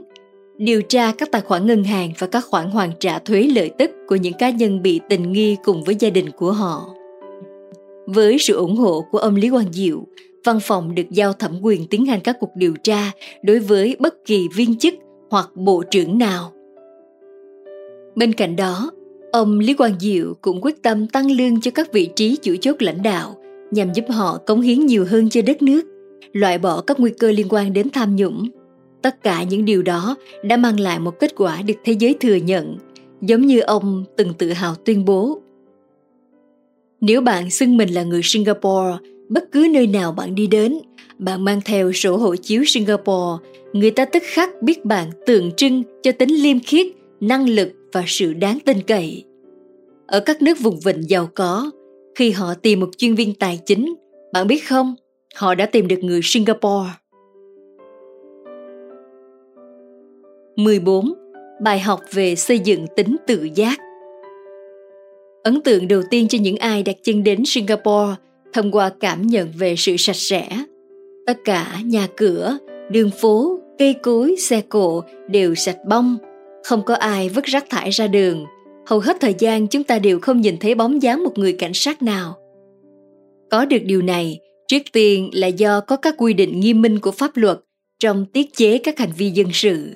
[0.60, 3.92] điều tra các tài khoản ngân hàng và các khoản hoàn trả thuế lợi tức
[4.08, 6.90] của những cá nhân bị tình nghi cùng với gia đình của họ.
[8.06, 10.08] Với sự ủng hộ của ông Lý Quang Diệu,
[10.46, 13.12] văn phòng được giao thẩm quyền tiến hành các cuộc điều tra
[13.44, 14.94] đối với bất kỳ viên chức
[15.30, 16.54] hoặc bộ trưởng nào.
[18.16, 18.92] Bên cạnh đó,
[19.32, 22.82] ông Lý Quang Diệu cũng quyết tâm tăng lương cho các vị trí chủ chốt
[22.82, 23.38] lãnh đạo
[23.71, 25.82] nhằm giúp họ cống hiến nhiều hơn cho đất nước,
[26.34, 28.49] loại bỏ các nguy cơ liên quan đến tham nhũng.
[29.01, 32.36] Tất cả những điều đó đã mang lại một kết quả được thế giới thừa
[32.36, 32.77] nhận
[33.21, 35.41] giống như ông từng tự hào tuyên bố.
[37.01, 38.97] Nếu bạn xưng mình là người singapore
[39.29, 40.79] bất cứ nơi nào bạn đi đến
[41.19, 45.84] bạn mang theo sổ hộ chiếu singapore người ta tức khắc biết bạn tượng trưng
[46.03, 46.88] cho tính liêm khiết
[47.19, 49.23] năng lực và sự đáng tin cậy.
[50.08, 51.71] Ở các nước vùng vịnh giàu có
[52.19, 53.95] khi họ tìm một chuyên viên tài chính
[54.34, 54.95] bạn biết không
[55.36, 56.89] họ đã tìm được người singapore
[60.55, 61.13] 14.
[61.62, 63.79] Bài học về xây dựng tính tự giác
[65.43, 68.15] Ấn tượng đầu tiên cho những ai đặt chân đến Singapore
[68.53, 70.47] thông qua cảm nhận về sự sạch sẽ.
[71.25, 72.58] Tất cả nhà cửa,
[72.91, 76.17] đường phố, cây cối, xe cộ đều sạch bông,
[76.63, 78.45] không có ai vứt rác thải ra đường.
[78.89, 81.73] Hầu hết thời gian chúng ta đều không nhìn thấy bóng dáng một người cảnh
[81.73, 82.36] sát nào.
[83.52, 87.12] Có được điều này, trước tiên là do có các quy định nghiêm minh của
[87.12, 87.60] pháp luật
[87.99, 89.89] trong tiết chế các hành vi dân sự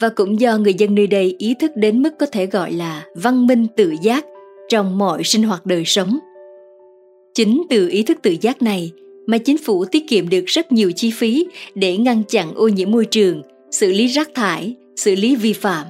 [0.00, 3.04] và cũng do người dân nơi đây ý thức đến mức có thể gọi là
[3.16, 4.24] văn minh tự giác
[4.68, 6.18] trong mọi sinh hoạt đời sống.
[7.34, 8.92] Chính từ ý thức tự giác này
[9.26, 12.90] mà chính phủ tiết kiệm được rất nhiều chi phí để ngăn chặn ô nhiễm
[12.90, 15.86] môi trường, xử lý rác thải, xử lý vi phạm.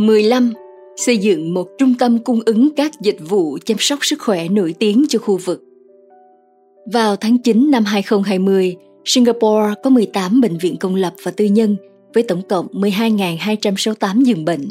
[0.00, 0.52] 15.
[0.96, 4.74] Xây dựng một trung tâm cung ứng các dịch vụ chăm sóc sức khỏe nổi
[4.78, 5.64] tiếng cho khu vực.
[6.92, 11.76] Vào tháng 9 năm 2020, Singapore có 18 bệnh viện công lập và tư nhân
[12.14, 14.68] với tổng cộng 12.268 giường bệnh.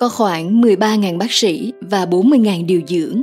[0.00, 3.20] Có khoảng 13.000 bác sĩ và 40.000 điều dưỡng.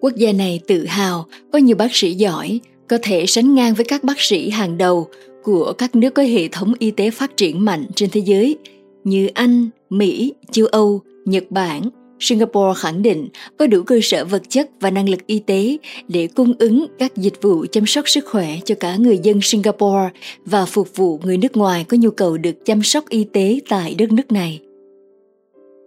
[0.00, 3.84] Quốc gia này tự hào có nhiều bác sĩ giỏi, có thể sánh ngang với
[3.84, 5.06] các bác sĩ hàng đầu
[5.42, 8.56] của các nước có hệ thống y tế phát triển mạnh trên thế giới
[9.04, 11.82] như Anh, Mỹ, châu Âu, Nhật Bản,
[12.20, 15.76] Singapore khẳng định có đủ cơ sở vật chất và năng lực y tế
[16.08, 20.10] để cung ứng các dịch vụ chăm sóc sức khỏe cho cả người dân Singapore
[20.44, 23.94] và phục vụ người nước ngoài có nhu cầu được chăm sóc y tế tại
[23.98, 24.60] đất nước này.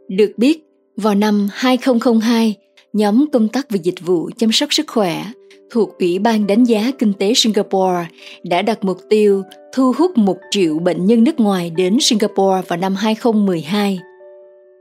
[0.09, 0.63] Được biết,
[0.95, 2.55] vào năm 2002,
[2.93, 5.25] nhóm công tác về dịch vụ chăm sóc sức khỏe
[5.71, 8.07] thuộc Ủy ban đánh giá kinh tế Singapore
[8.43, 12.79] đã đặt mục tiêu thu hút 1 triệu bệnh nhân nước ngoài đến Singapore vào
[12.79, 13.99] năm 2012.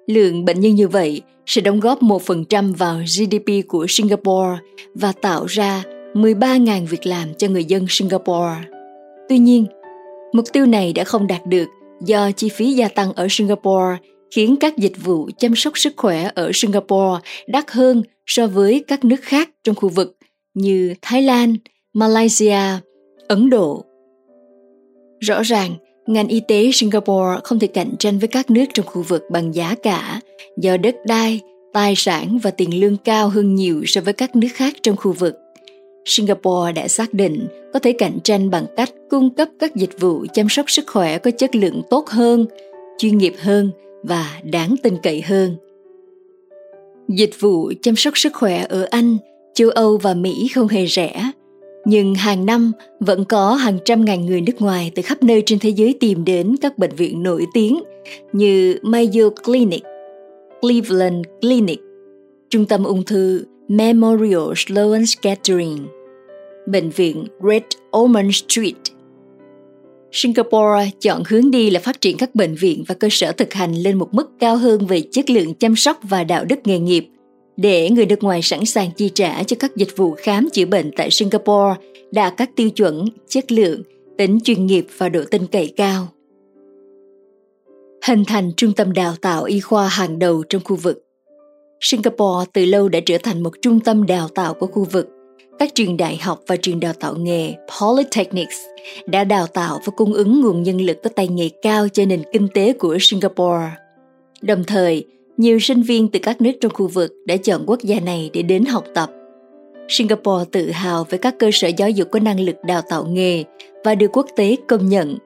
[0.06, 4.58] Lượng bệnh nhân như vậy sẽ đóng góp 1% vào GDP của Singapore
[4.94, 5.82] và tạo ra
[6.14, 8.56] 13.000 việc làm cho người dân Singapore.
[9.28, 9.66] Tuy nhiên,
[10.32, 11.66] mục tiêu này đã không đạt được
[12.00, 13.96] do chi phí gia tăng ở Singapore
[14.30, 19.04] khiến các dịch vụ chăm sóc sức khỏe ở Singapore đắt hơn so với các
[19.04, 20.17] nước khác trong khu vực
[20.58, 21.56] như Thái Lan,
[21.94, 22.60] Malaysia,
[23.28, 23.84] Ấn Độ.
[25.20, 25.74] Rõ ràng,
[26.06, 29.54] ngành y tế Singapore không thể cạnh tranh với các nước trong khu vực bằng
[29.54, 30.20] giá cả
[30.56, 31.40] do đất đai,
[31.72, 35.12] tài sản và tiền lương cao hơn nhiều so với các nước khác trong khu
[35.12, 35.34] vực.
[36.04, 40.26] Singapore đã xác định có thể cạnh tranh bằng cách cung cấp các dịch vụ
[40.32, 42.46] chăm sóc sức khỏe có chất lượng tốt hơn,
[42.98, 43.70] chuyên nghiệp hơn
[44.02, 45.56] và đáng tin cậy hơn.
[47.08, 49.16] Dịch vụ chăm sóc sức khỏe ở Anh,
[49.58, 51.30] châu Âu và Mỹ không hề rẻ,
[51.84, 55.58] nhưng hàng năm vẫn có hàng trăm ngàn người nước ngoài từ khắp nơi trên
[55.58, 57.82] thế giới tìm đến các bệnh viện nổi tiếng
[58.32, 59.82] như Mayo Clinic,
[60.60, 61.80] Cleveland Clinic,
[62.50, 65.86] Trung tâm ung thư Memorial Sloan Kettering,
[66.66, 67.62] Bệnh viện Red
[67.96, 68.76] Ormond Street.
[70.12, 73.74] Singapore chọn hướng đi là phát triển các bệnh viện và cơ sở thực hành
[73.74, 77.06] lên một mức cao hơn về chất lượng chăm sóc và đạo đức nghề nghiệp–
[77.58, 80.90] để người nước ngoài sẵn sàng chi trả cho các dịch vụ khám chữa bệnh
[80.96, 81.74] tại Singapore
[82.10, 83.82] đạt các tiêu chuẩn, chất lượng,
[84.18, 86.08] tính chuyên nghiệp và độ tin cậy cao.
[88.06, 91.04] Hình thành trung tâm đào tạo y khoa hàng đầu trong khu vực.
[91.80, 95.08] Singapore từ lâu đã trở thành một trung tâm đào tạo của khu vực.
[95.58, 98.56] Các trường đại học và trường đào tạo nghề Polytechnics
[99.06, 102.22] đã đào tạo và cung ứng nguồn nhân lực có tay nghề cao cho nền
[102.32, 103.70] kinh tế của Singapore.
[104.42, 105.04] Đồng thời,
[105.38, 108.42] nhiều sinh viên từ các nước trong khu vực đã chọn quốc gia này để
[108.42, 109.10] đến học tập.
[109.88, 113.44] Singapore tự hào với các cơ sở giáo dục có năng lực đào tạo nghề
[113.84, 115.18] và được quốc tế công nhận,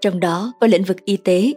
[0.00, 1.52] trong đó có lĩnh vực y tế.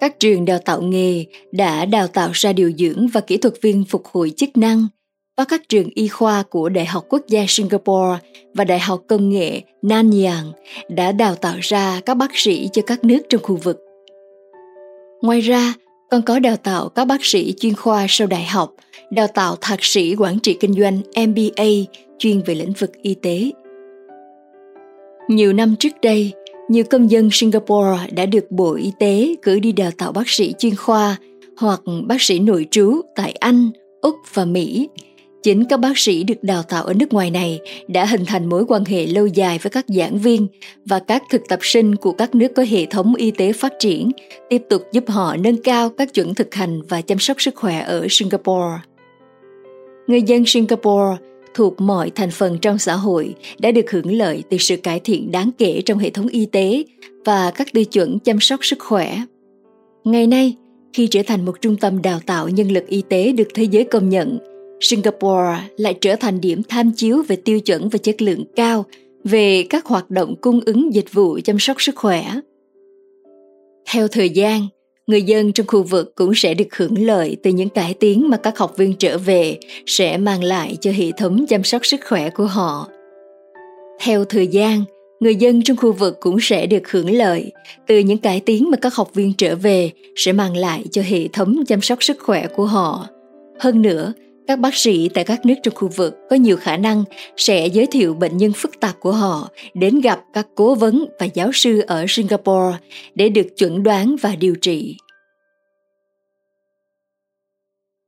[0.00, 3.84] Các trường đào tạo nghề đã đào tạo ra điều dưỡng và kỹ thuật viên
[3.84, 4.86] phục hồi chức năng
[5.36, 8.18] và các trường y khoa của Đại học Quốc gia Singapore
[8.54, 10.52] và Đại học Công nghệ Nanyang
[10.88, 13.80] đã đào tạo ra các bác sĩ cho các nước trong khu vực.
[15.22, 15.74] Ngoài ra,
[16.10, 18.74] còn có đào tạo các bác sĩ chuyên khoa sau đại học,
[19.10, 21.64] đào tạo thạc sĩ quản trị kinh doanh MBA
[22.18, 23.50] chuyên về lĩnh vực y tế.
[25.28, 26.32] Nhiều năm trước đây,
[26.68, 30.54] nhiều công dân Singapore đã được Bộ Y tế cử đi đào tạo bác sĩ
[30.58, 31.16] chuyên khoa
[31.56, 34.88] hoặc bác sĩ nội trú tại Anh, Úc và Mỹ
[35.46, 38.64] Chính các bác sĩ được đào tạo ở nước ngoài này đã hình thành mối
[38.68, 40.46] quan hệ lâu dài với các giảng viên
[40.84, 44.10] và các thực tập sinh của các nước có hệ thống y tế phát triển,
[44.50, 47.80] tiếp tục giúp họ nâng cao các chuẩn thực hành và chăm sóc sức khỏe
[47.80, 48.78] ở Singapore.
[50.06, 51.16] Người dân Singapore
[51.54, 55.30] thuộc mọi thành phần trong xã hội đã được hưởng lợi từ sự cải thiện
[55.30, 56.84] đáng kể trong hệ thống y tế
[57.24, 59.18] và các tiêu chuẩn chăm sóc sức khỏe.
[60.04, 60.56] Ngày nay,
[60.92, 63.84] khi trở thành một trung tâm đào tạo nhân lực y tế được thế giới
[63.84, 64.38] công nhận,
[64.80, 68.84] Singapore lại trở thành điểm tham chiếu về tiêu chuẩn và chất lượng cao
[69.24, 72.24] về các hoạt động cung ứng dịch vụ chăm sóc sức khỏe.
[73.90, 74.66] Theo thời gian,
[75.06, 78.36] người dân trong khu vực cũng sẽ được hưởng lợi từ những cải tiến mà
[78.36, 82.30] các học viên trở về sẽ mang lại cho hệ thống chăm sóc sức khỏe
[82.30, 82.88] của họ.
[84.00, 84.84] Theo thời gian,
[85.20, 87.52] người dân trong khu vực cũng sẽ được hưởng lợi
[87.86, 91.28] từ những cải tiến mà các học viên trở về sẽ mang lại cho hệ
[91.28, 93.06] thống chăm sóc sức khỏe của họ.
[93.58, 94.12] Hơn nữa,
[94.46, 97.04] các bác sĩ tại các nước trong khu vực có nhiều khả năng
[97.36, 101.26] sẽ giới thiệu bệnh nhân phức tạp của họ đến gặp các cố vấn và
[101.26, 102.78] giáo sư ở Singapore
[103.14, 104.96] để được chuẩn đoán và điều trị.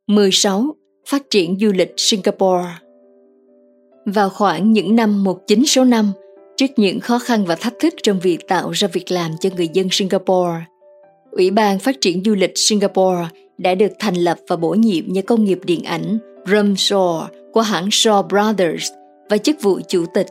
[0.06, 0.76] 16.
[1.08, 2.68] Phát triển du lịch Singapore
[4.06, 6.12] Vào khoảng những năm 1965,
[6.56, 9.68] trước những khó khăn và thách thức trong việc tạo ra việc làm cho người
[9.72, 10.64] dân Singapore,
[11.30, 13.28] Ủy ban Phát triển Du lịch Singapore
[13.58, 17.88] đã được thành lập và bổ nhiệm nhà công nghiệp điện ảnh Rumshaw của hãng
[17.88, 18.92] Shaw Brothers
[19.30, 20.26] và chức vụ chủ tịch.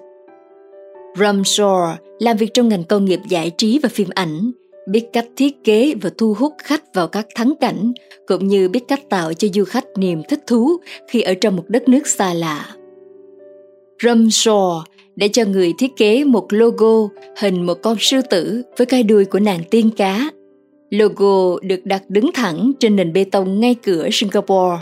[1.15, 4.51] Rumshaw làm việc trong ngành công nghiệp giải trí và phim ảnh,
[4.89, 7.93] biết cách thiết kế và thu hút khách vào các thắng cảnh,
[8.27, 11.63] cũng như biết cách tạo cho du khách niềm thích thú khi ở trong một
[11.67, 12.75] đất nước xa lạ.
[13.99, 14.81] Rumshaw
[15.15, 19.25] để cho người thiết kế một logo hình một con sư tử với cái đuôi
[19.25, 20.29] của nàng tiên cá
[20.89, 24.77] Logo được đặt đứng thẳng trên nền bê tông ngay cửa Singapore.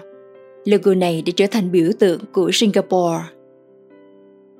[0.65, 3.23] Logo này đã trở thành biểu tượng của Singapore.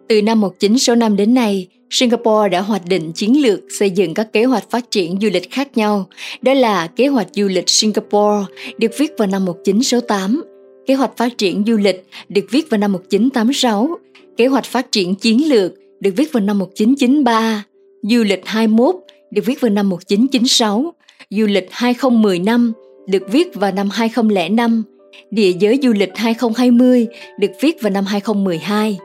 [0.08, 4.44] Từ năm 1965 đến nay, Singapore đã hoạch định chiến lược xây dựng các kế
[4.44, 6.06] hoạch phát triển du lịch khác nhau.
[6.42, 8.46] Đó là kế hoạch du lịch Singapore
[8.78, 10.44] được viết vào năm 1968,
[10.86, 13.90] kế hoạch phát triển du lịch được viết vào năm 1986,
[14.38, 17.64] kế hoạch phát triển chiến lược được viết vào năm 1993,
[18.02, 18.96] du lịch 21
[19.32, 20.94] được viết vào năm 1996,
[21.30, 22.74] du lịch 2015
[23.08, 24.84] được viết vào năm 2005,
[25.32, 27.08] địa giới du lịch 2020
[27.40, 29.00] được viết vào năm 2012.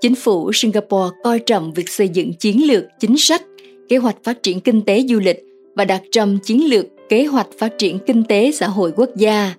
[0.00, 3.42] Chính phủ Singapore coi trọng việc xây dựng chiến lược, chính sách,
[3.88, 5.44] kế hoạch phát triển kinh tế du lịch
[5.76, 9.54] và đặt trong chiến lược kế hoạch phát triển kinh tế xã hội quốc gia.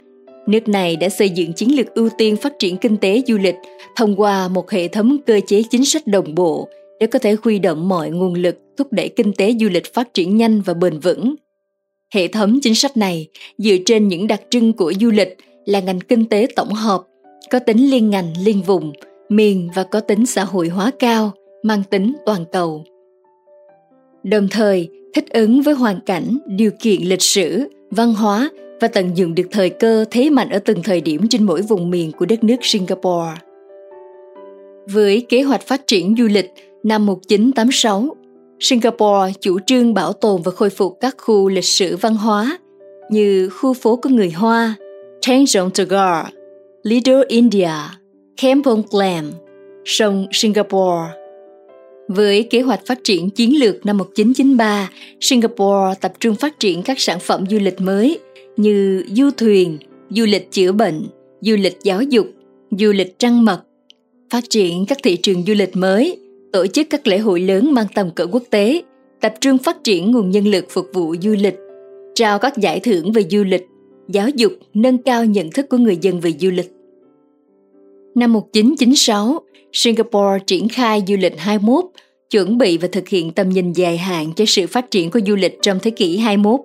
[0.47, 3.55] Nước này đã xây dựng chiến lược ưu tiên phát triển kinh tế du lịch
[3.95, 6.69] thông qua một hệ thống cơ chế chính sách đồng bộ
[6.99, 10.13] để có thể huy động mọi nguồn lực thúc đẩy kinh tế du lịch phát
[10.13, 11.35] triển nhanh và bền vững.
[12.13, 13.27] Hệ thống chính sách này
[13.57, 17.01] dựa trên những đặc trưng của du lịch là ngành kinh tế tổng hợp,
[17.51, 18.93] có tính liên ngành liên vùng,
[19.29, 21.31] miền và có tính xã hội hóa cao,
[21.63, 22.85] mang tính toàn cầu.
[24.23, 28.49] Đồng thời, thích ứng với hoàn cảnh, điều kiện lịch sử, văn hóa
[28.81, 31.89] và tận dụng được thời cơ thế mạnh ở từng thời điểm trên mỗi vùng
[31.89, 33.33] miền của đất nước Singapore.
[34.85, 36.51] Với kế hoạch phát triển du lịch
[36.83, 38.16] năm 1986,
[38.59, 42.57] Singapore chủ trương bảo tồn và khôi phục các khu lịch sử văn hóa
[43.11, 44.75] như khu phố của người Hoa,
[45.21, 46.25] Tanjong Pagar,
[46.83, 47.71] Little India,
[48.41, 49.31] Kampong Glam,
[49.85, 51.13] sông Singapore.
[52.07, 54.89] Với kế hoạch phát triển chiến lược năm 1993,
[55.21, 58.19] Singapore tập trung phát triển các sản phẩm du lịch mới
[58.57, 59.77] như du thuyền,
[60.09, 61.07] du lịch chữa bệnh,
[61.41, 62.27] du lịch giáo dục,
[62.71, 63.61] du lịch trăng mật,
[64.29, 66.17] phát triển các thị trường du lịch mới,
[66.53, 68.81] tổ chức các lễ hội lớn mang tầm cỡ quốc tế,
[69.21, 71.55] tập trung phát triển nguồn nhân lực phục vụ du lịch,
[72.15, 73.67] trao các giải thưởng về du lịch,
[74.07, 76.71] giáo dục, nâng cao nhận thức của người dân về du lịch.
[78.15, 79.41] Năm 1996,
[79.73, 81.85] Singapore triển khai du lịch 21,
[82.29, 85.35] chuẩn bị và thực hiện tầm nhìn dài hạn cho sự phát triển của du
[85.35, 86.59] lịch trong thế kỷ 21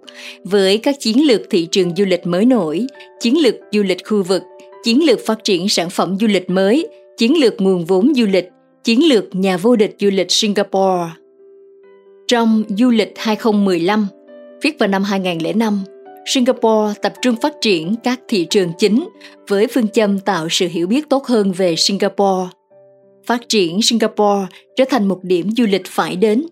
[0.44, 2.86] với các chiến lược thị trường du lịch mới nổi,
[3.20, 4.42] chiến lược du lịch khu vực,
[4.84, 6.86] chiến lược phát triển sản phẩm du lịch mới,
[7.18, 8.48] chiến lược nguồn vốn du lịch,
[8.84, 11.10] chiến lược nhà vô địch du lịch Singapore.
[12.28, 14.06] Trong du lịch 2015,
[14.62, 15.80] viết vào năm 2005,
[16.26, 19.08] Singapore tập trung phát triển các thị trường chính
[19.48, 22.48] với phương châm tạo sự hiểu biết tốt hơn về Singapore.
[23.26, 26.46] Phát triển Singapore trở thành một điểm du lịch phải đến,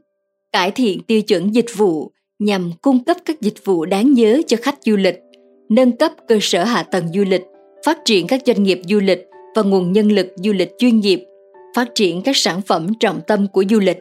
[0.53, 4.57] cải thiện tiêu chuẩn dịch vụ nhằm cung cấp các dịch vụ đáng nhớ cho
[4.63, 5.19] khách du lịch,
[5.69, 7.43] nâng cấp cơ sở hạ tầng du lịch,
[7.87, 9.27] phát triển các doanh nghiệp du lịch
[9.57, 11.25] và nguồn nhân lực du lịch chuyên nghiệp,
[11.75, 13.99] phát triển các sản phẩm trọng tâm của du lịch.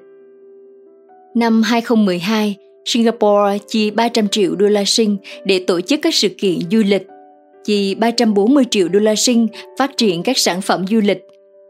[1.36, 2.56] Năm 2012,
[2.86, 7.08] Singapore chi 300 triệu đô la sinh để tổ chức các sự kiện du lịch,
[7.64, 9.48] chi 340 triệu đô la sinh
[9.78, 11.22] phát triển các sản phẩm du lịch,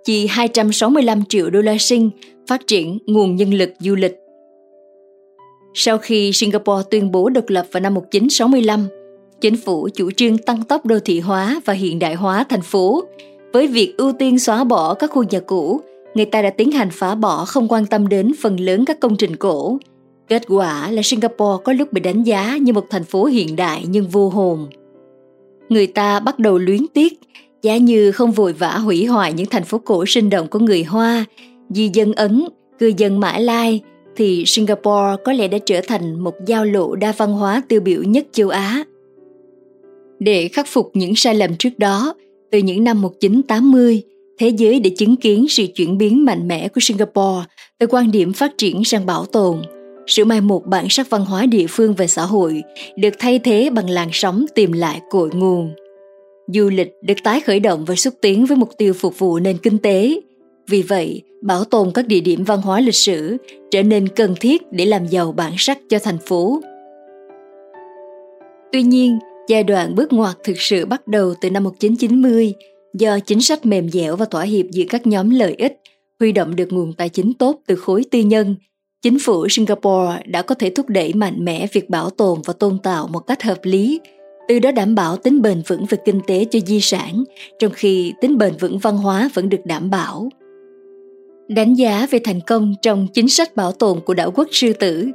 [0.06, 2.10] chi 265 triệu đô la sinh
[2.48, 4.16] phát triển nguồn nhân lực du lịch.
[5.74, 8.88] Sau khi Singapore tuyên bố độc lập vào năm 1965,
[9.42, 13.04] chính phủ chủ trương tăng tốc đô thị hóa và hiện đại hóa thành phố
[13.54, 15.82] với việc ưu tiên xóa bỏ các khu nhà cũ
[16.20, 19.16] người ta đã tiến hành phá bỏ không quan tâm đến phần lớn các công
[19.16, 19.78] trình cổ
[20.28, 23.86] Kết quả là Singapore có lúc bị đánh giá như một thành phố hiện đại
[23.90, 24.68] nhưng vô hồn.
[25.70, 27.20] Người ta bắt đầu luyến tiếc,
[27.62, 30.84] giá như không vội vã hủy hoại những thành phố cổ sinh động của người
[30.84, 31.26] Hoa,
[31.70, 32.46] di dân Ấn,
[32.80, 33.82] cư dân Mã Lai,
[34.16, 38.04] thì Singapore có lẽ đã trở thành một giao lộ đa văn hóa tiêu biểu
[38.04, 38.84] nhất châu Á.
[40.20, 42.14] Để khắc phục những sai lầm trước đó,
[42.52, 44.04] từ những năm 1980,
[44.40, 47.46] thế giới đã chứng kiến sự chuyển biến mạnh mẽ của Singapore
[47.80, 49.62] từ quan điểm phát triển sang bảo tồn–
[50.10, 52.64] sự mai một bản sắc văn hóa địa phương và xã hội
[52.96, 55.74] được thay thế bằng làn sóng tìm lại cội nguồn.
[56.48, 59.58] Du lịch được tái khởi động và xúc tiến với mục tiêu phục vụ nền
[59.58, 60.20] kinh tế.
[60.68, 63.38] Vì vậy, bảo tồn các địa điểm văn hóa lịch sử
[63.72, 66.62] trở nên cần thiết để làm giàu bản sắc cho thành phố.
[68.72, 72.54] Tuy nhiên, giai đoạn bước ngoặt thực sự bắt đầu từ năm 1990
[72.94, 75.82] do chính sách mềm dẻo và thỏa hiệp giữa các nhóm lợi ích
[76.20, 78.56] huy động được nguồn tài chính tốt từ khối tư nhân
[79.02, 82.80] Chính phủ Singapore đã có thể thúc đẩy mạnh mẽ việc bảo tồn và tôn
[82.84, 84.00] tạo một cách hợp lý,
[84.48, 87.24] từ đó đảm bảo tính bền vững về kinh tế cho di sản,
[87.60, 90.30] trong khi tính bền vững văn hóa vẫn được đảm bảo.
[91.48, 95.08] Đánh giá về thành công trong chính sách bảo tồn của đảo quốc sư tử,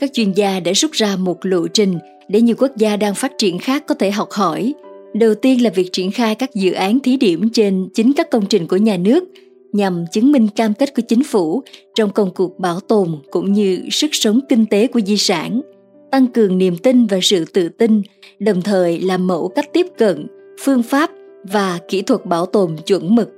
[0.00, 3.32] các chuyên gia đã rút ra một lộ trình để nhiều quốc gia đang phát
[3.38, 4.74] triển khác có thể học hỏi.
[5.14, 8.46] Đầu tiên là việc triển khai các dự án thí điểm trên chính các công
[8.46, 9.24] trình của nhà nước–
[9.72, 11.62] nhằm chứng minh cam kết của chính phủ
[11.94, 15.60] trong công cuộc bảo tồn cũng như sức sống kinh tế của di sản.
[16.10, 18.02] tăng cường niềm tin và sự tự tin,
[18.38, 20.26] đồng thời làm mẫu cách tiếp cận,
[20.60, 21.10] phương pháp
[21.44, 23.28] và kỹ thuật bảo tồn chuẩn mực.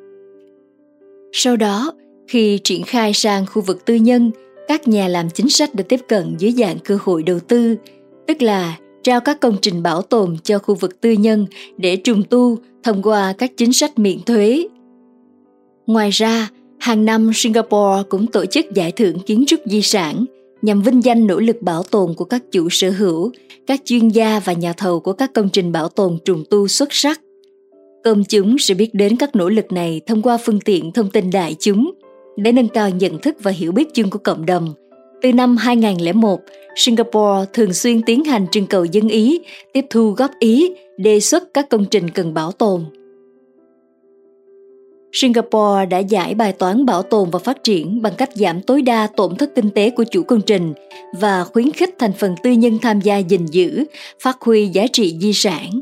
[1.33, 1.93] Sau đó,
[2.29, 4.31] khi triển khai sang khu vực tư nhân,
[4.69, 7.77] các nhà làm chính sách được tiếp cận dưới dạng cơ hội đầu tư,
[8.27, 11.47] tức là trao các công trình bảo tồn cho khu vực tư nhân
[11.77, 14.69] để trùng tu thông qua các chính sách miễn thuế.
[15.87, 16.49] Ngoài ra,
[16.79, 20.25] hàng năm Singapore cũng tổ chức giải thưởng kiến trúc di sản
[20.63, 23.33] nhằm vinh danh nỗ lực bảo tồn của các chủ sở hữu,
[23.67, 26.89] các chuyên gia và nhà thầu của các công trình bảo tồn trùng tu xuất
[26.93, 27.21] sắc.
[28.05, 31.31] Công chúng sẽ biết đến các nỗ lực này thông qua phương tiện thông tin
[31.31, 31.91] đại chúng
[32.37, 34.75] để nâng cao nhận thức và hiểu biết chung của cộng đồng.
[35.25, 36.41] Từ năm 2001,
[36.77, 39.41] Singapore thường xuyên tiến hành trưng cầu dân ý,
[39.73, 42.85] tiếp thu góp ý, đề xuất các công trình cần bảo tồn.
[45.13, 49.07] Singapore đã giải bài toán bảo tồn và phát triển bằng cách giảm tối đa
[49.17, 50.73] tổn thất kinh tế của chủ công trình
[51.21, 53.85] và khuyến khích thành phần tư nhân tham gia gìn giữ,
[54.21, 55.81] phát huy giá trị di sản.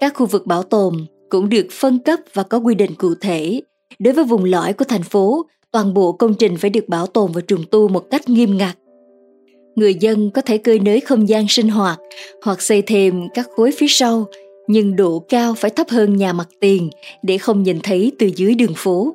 [0.00, 0.94] Các khu vực bảo tồn
[1.28, 3.60] cũng được phân cấp và có quy định cụ thể.
[3.98, 7.32] Đối với vùng lõi của thành phố, toàn bộ công trình phải được bảo tồn
[7.32, 8.76] và trùng tu một cách nghiêm ngặt.
[9.76, 12.00] Người dân có thể cơi nới không gian sinh hoạt
[12.44, 14.26] hoặc xây thêm các khối phía sau,
[14.68, 16.90] nhưng độ cao phải thấp hơn nhà mặt tiền
[17.22, 19.14] để không nhìn thấy từ dưới đường phố.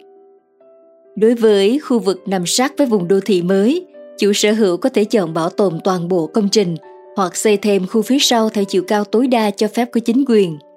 [1.16, 3.86] Đối với khu vực nằm sát với vùng đô thị mới,
[4.18, 6.76] chủ sở hữu có thể chọn bảo tồn toàn bộ công trình
[7.16, 10.26] hoặc xây thêm khu phía sau theo chiều cao tối đa cho phép của chính
[10.28, 10.58] quyền–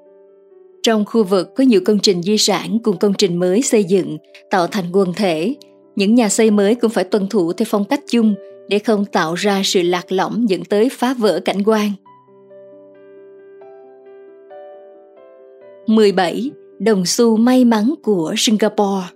[0.82, 4.18] trong khu vực có nhiều công trình di sản cùng công trình mới xây dựng,
[4.50, 5.54] tạo thành quần thể,
[5.96, 8.34] những nhà xây mới cũng phải tuân thủ theo phong cách chung
[8.68, 11.90] để không tạo ra sự lạc lõng dẫn tới phá vỡ cảnh quan.
[15.86, 16.50] 17.
[16.78, 19.06] Đồng xu may mắn của Singapore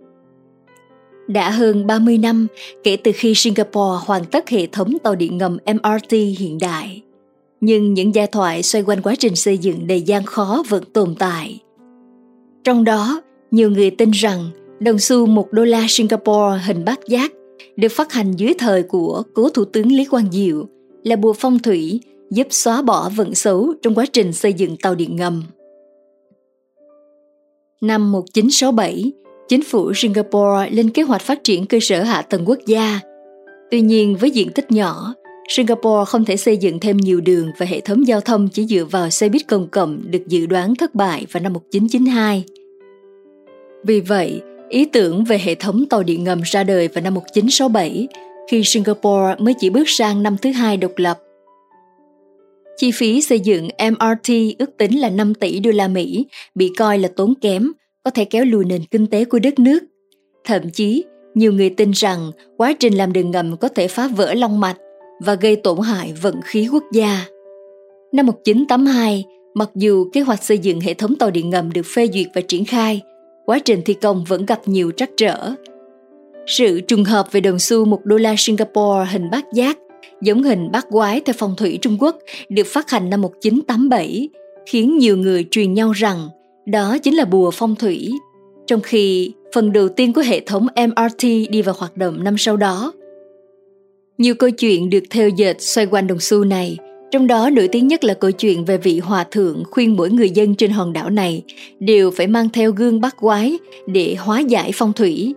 [1.28, 2.46] Đã hơn 30 năm
[2.84, 7.02] kể từ khi Singapore hoàn tất hệ thống tàu điện ngầm MRT hiện đại
[7.60, 11.14] nhưng những giai thoại xoay quanh quá trình xây dựng đầy gian khó vẫn tồn
[11.18, 11.60] tại.
[12.64, 13.20] Trong đó,
[13.50, 14.50] nhiều người tin rằng
[14.80, 17.32] đồng xu một đô la Singapore hình bát giác
[17.76, 20.66] được phát hành dưới thời của cố thủ tướng Lý Quang Diệu
[21.02, 22.00] là bùa phong thủy
[22.30, 25.42] giúp xóa bỏ vận xấu trong quá trình xây dựng tàu điện ngầm.
[27.80, 29.12] Năm 1967,
[29.48, 33.00] chính phủ Singapore lên kế hoạch phát triển cơ sở hạ tầng quốc gia.
[33.70, 35.14] Tuy nhiên với diện tích nhỏ,
[35.48, 38.84] Singapore không thể xây dựng thêm nhiều đường và hệ thống giao thông chỉ dựa
[38.84, 42.44] vào xe buýt công cộng được dự đoán thất bại vào năm 1992.
[43.84, 48.08] Vì vậy, ý tưởng về hệ thống tàu điện ngầm ra đời vào năm 1967
[48.48, 51.18] khi Singapore mới chỉ bước sang năm thứ hai độc lập.
[52.76, 56.98] Chi phí xây dựng MRT ước tính là 5 tỷ đô la Mỹ, bị coi
[56.98, 57.72] là tốn kém,
[58.04, 59.78] có thể kéo lùi nền kinh tế của đất nước.
[60.44, 61.04] Thậm chí,
[61.34, 64.76] nhiều người tin rằng quá trình làm đường ngầm có thể phá vỡ long mạch
[65.20, 67.24] và gây tổn hại vận khí quốc gia.
[68.12, 72.08] Năm 1982, mặc dù kế hoạch xây dựng hệ thống tàu điện ngầm được phê
[72.12, 73.00] duyệt và triển khai,
[73.46, 75.52] quá trình thi công vẫn gặp nhiều trắc trở.
[76.46, 79.78] Sự trùng hợp về đồng xu một đô la Singapore hình bát giác,
[80.22, 82.16] giống hình bát quái theo phong thủy Trung Quốc,
[82.48, 84.28] được phát hành năm 1987,
[84.66, 86.28] khiến nhiều người truyền nhau rằng
[86.66, 88.12] đó chính là bùa phong thủy.
[88.66, 92.56] Trong khi phần đầu tiên của hệ thống MRT đi vào hoạt động năm sau
[92.56, 92.92] đó–
[94.18, 96.76] nhiều câu chuyện được theo dệt xoay quanh đồng xu này,
[97.10, 100.30] trong đó nổi tiếng nhất là câu chuyện về vị hòa thượng khuyên mỗi người
[100.30, 101.42] dân trên hòn đảo này
[101.80, 105.34] đều phải mang theo gương bắt quái để hóa giải phong thủy.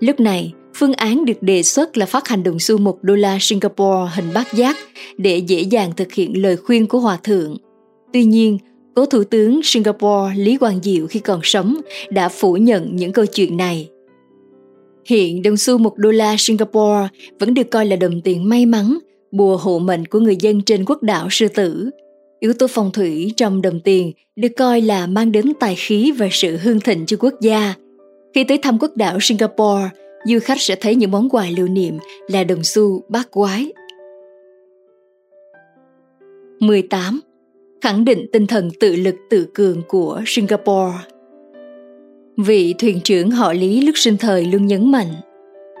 [0.00, 3.38] Lúc này, phương án được đề xuất là phát hành đồng xu một đô la
[3.40, 4.76] Singapore hình bát giác
[5.16, 7.56] để dễ dàng thực hiện lời khuyên của hòa thượng.
[8.12, 8.58] Tuy nhiên,
[8.94, 11.76] cố thủ tướng Singapore Lý Quang Diệu khi còn sống
[12.10, 13.88] đã phủ nhận những câu chuyện này.
[15.06, 17.08] Hiện đồng xu một đô la Singapore
[17.40, 18.98] vẫn được coi là đồng tiền may mắn,
[19.32, 21.90] bùa hộ mệnh của người dân trên quốc đảo sư tử.
[22.40, 26.28] Yếu tố phong thủy trong đồng tiền được coi là mang đến tài khí và
[26.30, 27.74] sự hương thịnh cho quốc gia.
[28.34, 29.88] Khi tới thăm quốc đảo Singapore,
[30.24, 33.72] du khách sẽ thấy những món quà lưu niệm là đồng xu bát quái.
[36.60, 37.20] 18.
[37.80, 40.98] Khẳng định tinh thần tự lực tự cường của Singapore
[42.36, 45.12] Vị thuyền trưởng họ Lý lúc sinh thời luôn nhấn mạnh,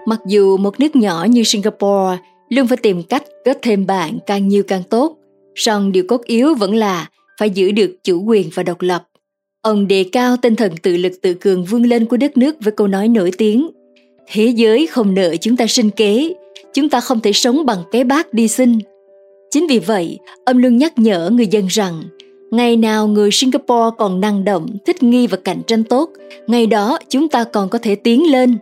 [0.06, 2.18] mặc dù một nước nhỏ như Singapore
[2.52, 5.16] luôn phải tìm cách kết thêm bạn càng nhiều càng tốt,
[5.54, 9.08] song điều cốt yếu vẫn là phải giữ được chủ quyền và độc lập.
[9.62, 12.72] Ông đề cao tinh thần tự lực tự cường vươn lên của đất nước với
[12.72, 13.70] câu nói nổi tiếng
[14.32, 16.34] Thế giới không nợ chúng ta sinh kế,
[16.74, 18.78] chúng ta không thể sống bằng cái bát đi sinh.
[19.50, 22.02] Chính vì vậy, ông luôn nhắc nhở người dân rằng
[22.50, 26.10] Ngày nào người Singapore còn năng động, thích nghi và cạnh tranh tốt,
[26.46, 28.56] ngày đó chúng ta còn có thể tiến lên.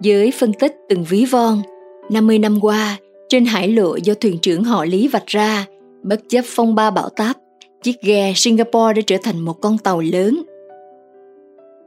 [0.00, 1.62] dưới phân tích từng ví von,
[2.10, 2.98] 50 năm qua,
[3.28, 5.66] Trên hải lộ do thuyền trưởng họ Lý vạch ra,
[6.02, 7.36] bất chấp phong ba bão táp,
[7.82, 10.42] chiếc ghe Singapore đã trở thành một con tàu lớn.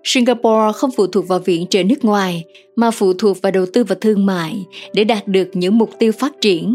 [0.04, 2.44] Singapore không phụ thuộc vào viện trợ nước ngoài
[2.76, 6.12] mà phụ thuộc vào đầu tư và thương mại để đạt được những mục tiêu
[6.12, 6.74] phát triển.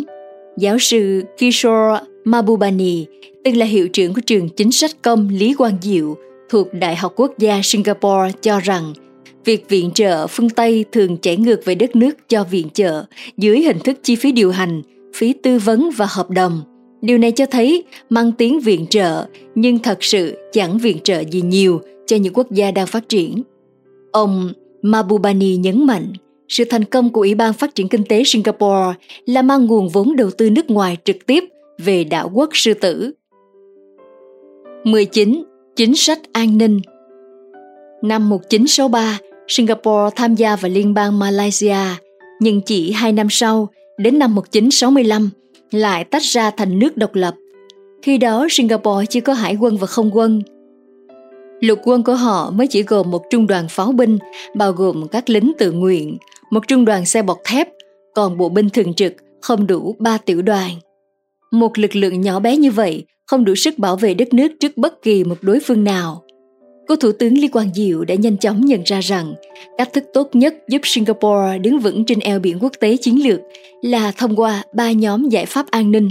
[0.59, 3.07] Giáo sư Kishore Mabubani,
[3.44, 6.16] từng là hiệu trưởng của trường chính sách công Lý Quang Diệu
[6.49, 8.92] thuộc Đại học Quốc gia Singapore cho rằng
[9.47, 13.05] việc viện trợ phương Tây thường chảy ngược về đất nước cho viện trợ
[13.36, 14.82] dưới hình thức chi phí điều hành,
[15.14, 16.61] phí tư vấn và hợp đồng.
[17.03, 21.40] Điều này cho thấy mang tiếng viện trợ nhưng thật sự chẳng viện trợ gì
[21.40, 23.42] nhiều cho những quốc gia đang phát triển.
[24.12, 26.12] Ông Mabubani nhấn mạnh
[26.49, 28.94] sự thành công của Ủy ban Phát triển Kinh tế Singapore
[29.26, 31.44] là mang nguồn vốn đầu tư nước ngoài trực tiếp
[31.78, 33.12] về đảo quốc sư tử.
[34.84, 35.44] 19.
[35.76, 36.80] Chính sách an ninh
[38.03, 39.18] Năm 1963,
[39.49, 41.76] Singapore tham gia vào Liên bang Malaysia,
[42.40, 43.68] nhưng chỉ hai năm sau,
[43.99, 45.30] đến năm 1965,
[45.70, 47.34] lại tách ra thành nước độc lập.
[48.03, 50.42] Khi đó Singapore chỉ có hải quân và không quân.
[51.61, 54.18] Lục quân của họ mới chỉ gồm một trung đoàn pháo binh,
[54.55, 56.16] bao gồm các lính tự nguyện,
[56.51, 57.68] một trung đoàn xe bọc thép,
[58.14, 60.70] còn bộ binh thường trực không đủ ba tiểu đoàn.
[61.53, 64.76] Một lực lượng nhỏ bé như vậy không đủ sức bảo vệ đất nước trước
[64.76, 66.22] bất kỳ một đối phương nào.
[66.87, 69.34] Cố Thủ tướng Lý Quang Diệu đã nhanh chóng nhận ra rằng
[69.78, 73.41] cách thức tốt nhất giúp Singapore đứng vững trên eo biển quốc tế chiến lược
[73.82, 76.11] là thông qua ba nhóm giải pháp an ninh.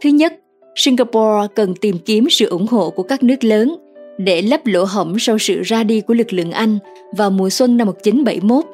[0.00, 0.32] Thứ nhất,
[0.76, 3.76] Singapore cần tìm kiếm sự ủng hộ của các nước lớn
[4.18, 6.78] để lấp lỗ hổng sau sự ra đi của lực lượng Anh
[7.16, 8.64] vào mùa xuân năm 1971.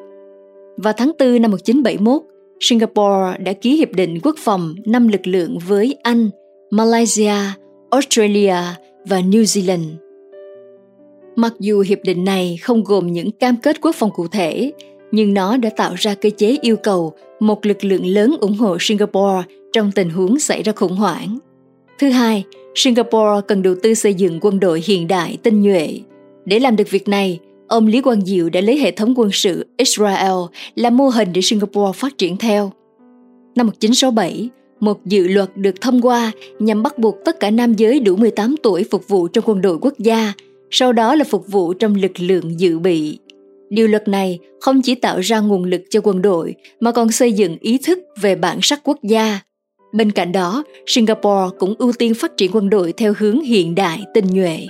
[0.77, 2.23] Vào tháng 4 năm 1971,
[2.61, 6.31] Singapore đã ký hiệp định quốc phòng năm lực lượng với Anh,
[6.71, 7.35] Malaysia,
[7.91, 8.57] Australia
[9.05, 10.04] và New Zealand.
[11.37, 14.73] Mặc dù hiệp định này không gồm những cam kết quốc phòng cụ thể,
[15.13, 18.77] nhưng nó đã tạo ra cơ chế yêu cầu một lực lượng lớn ủng hộ
[18.81, 21.39] Singapore trong tình huống xảy ra khủng hoảng.
[21.99, 26.01] Thứ hai, Singapore cần đầu tư xây dựng quân đội hiện đại tinh nhuệ.
[26.45, 29.67] Để làm được việc này, ông Lý Quang Diệu đã lấy hệ thống quân sự
[29.77, 30.33] Israel
[30.75, 32.73] làm mô hình để Singapore phát triển theo.
[33.57, 34.49] Năm 1967,
[34.81, 38.55] một dự luật được thông qua nhằm bắt buộc tất cả nam giới đủ 18
[38.63, 40.33] tuổi phục vụ trong quân đội quốc gia,
[40.77, 43.19] sau đó là phục vụ trong lực lượng dự bị.
[43.71, 47.33] Điều luật này không chỉ tạo ra nguồn lực cho quân đội mà còn xây
[47.33, 49.41] dựng ý thức về bản sắc quốc gia.
[49.93, 54.03] Bên cạnh đó, Singapore cũng ưu tiên phát triển quân đội theo hướng hiện đại
[54.15, 54.67] tinh nhuệ.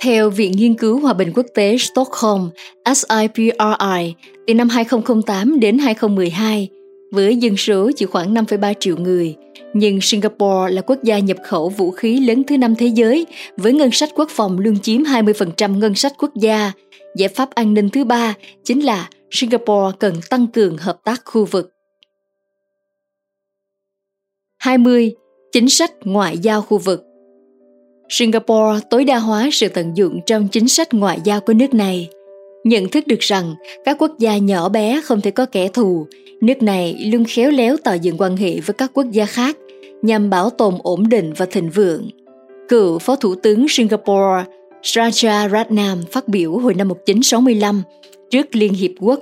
[0.00, 2.48] Theo Viện Nghiên cứu Hòa bình Quốc tế Stockholm
[2.94, 4.14] SIPRI,
[4.46, 6.68] từ năm 2008 đến 2012,
[7.10, 9.34] với dân số chỉ khoảng 5,3 triệu người,
[9.74, 13.72] nhưng Singapore là quốc gia nhập khẩu vũ khí lớn thứ năm thế giới với
[13.72, 16.72] ngân sách quốc phòng luôn chiếm 20% ngân sách quốc gia.
[17.16, 18.34] Giải pháp an ninh thứ ba
[18.64, 21.72] chính là Singapore cần tăng cường hợp tác khu vực.
[24.58, 25.14] 20.
[25.52, 27.04] Chính sách ngoại giao khu vực
[28.08, 32.08] Singapore tối đa hóa sự tận dụng trong chính sách ngoại giao của nước này.
[32.68, 33.54] Nhận thức được rằng
[33.84, 36.06] các quốc gia nhỏ bé không thể có kẻ thù,
[36.40, 39.56] nước này luôn khéo léo tạo dựng quan hệ với các quốc gia khác
[40.02, 42.10] nhằm bảo tồn ổn định và thịnh vượng.
[42.68, 44.44] Cựu Phó Thủ tướng Singapore
[44.82, 47.82] Raja Ratnam phát biểu hồi năm 1965
[48.30, 49.20] trước Liên Hiệp Quốc.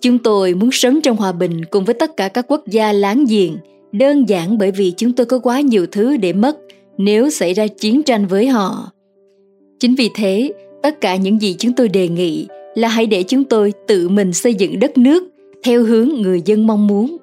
[0.00, 3.24] Chúng tôi muốn sống trong hòa bình cùng với tất cả các quốc gia láng
[3.28, 3.56] giềng,
[3.92, 6.56] đơn giản bởi vì chúng tôi có quá nhiều thứ để mất
[6.98, 8.90] nếu xảy ra chiến tranh với họ.
[9.80, 10.52] Chính vì thế,
[10.82, 12.46] tất cả những gì chúng tôi đề nghị
[12.78, 15.24] là hãy để chúng tôi tự mình xây dựng đất nước
[15.62, 17.16] theo hướng người dân mong muốn.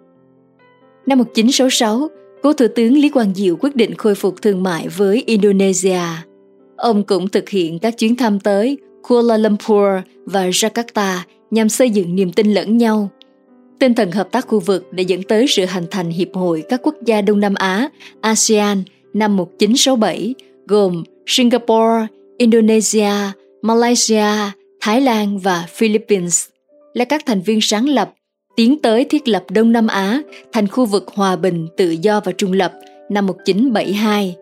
[1.05, 2.07] Năm 1966,
[2.43, 5.99] cố Thủ tướng Lý Quang Diệu quyết định khôi phục thương mại với Indonesia.
[6.75, 8.77] Ông cũng thực hiện các chuyến thăm tới
[9.07, 9.87] Kuala Lumpur
[10.25, 11.17] và Jakarta
[11.51, 13.09] nhằm xây dựng niềm tin lẫn nhau.
[13.79, 16.79] Tinh thần hợp tác khu vực đã dẫn tới sự hình thành Hiệp hội các
[16.83, 17.89] quốc gia Đông Nam Á,
[18.21, 18.83] ASEAN
[19.13, 20.35] năm 1967,
[20.67, 23.11] gồm Singapore, Indonesia,
[23.61, 24.25] Malaysia,
[24.85, 26.47] Thái Lan và Philippines
[26.93, 28.13] là các thành viên sáng lập
[28.55, 30.21] tiến tới thiết lập Đông Nam Á
[30.53, 32.73] thành khu vực hòa bình, tự do và trung lập
[33.09, 34.35] năm 1972.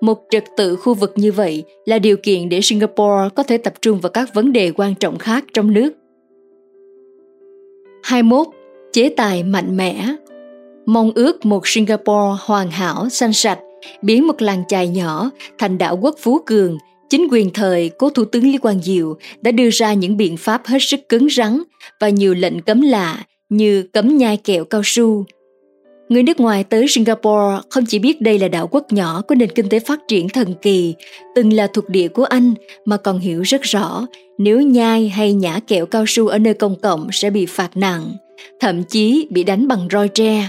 [0.00, 3.74] Một trật tự khu vực như vậy là điều kiện để Singapore có thể tập
[3.82, 5.92] trung vào các vấn đề quan trọng khác trong nước.
[8.02, 8.46] 21.
[8.92, 10.16] Chế tài mạnh mẽ
[10.86, 13.58] Mong ước một Singapore hoàn hảo, xanh sạch,
[14.02, 16.78] biến một làng chài nhỏ thành đảo quốc phú cường
[17.10, 20.66] chính quyền thời cố thủ tướng Lý Quang Diệu đã đưa ra những biện pháp
[20.66, 21.62] hết sức cứng rắn
[22.00, 25.24] và nhiều lệnh cấm lạ như cấm nhai kẹo cao su.
[26.08, 29.50] Người nước ngoài tới Singapore không chỉ biết đây là đảo quốc nhỏ có nền
[29.50, 30.94] kinh tế phát triển thần kỳ,
[31.34, 32.54] từng là thuộc địa của Anh
[32.84, 34.06] mà còn hiểu rất rõ
[34.38, 38.16] nếu nhai hay nhả kẹo cao su ở nơi công cộng sẽ bị phạt nặng.
[38.60, 40.48] thậm chí bị đánh bằng roi tre.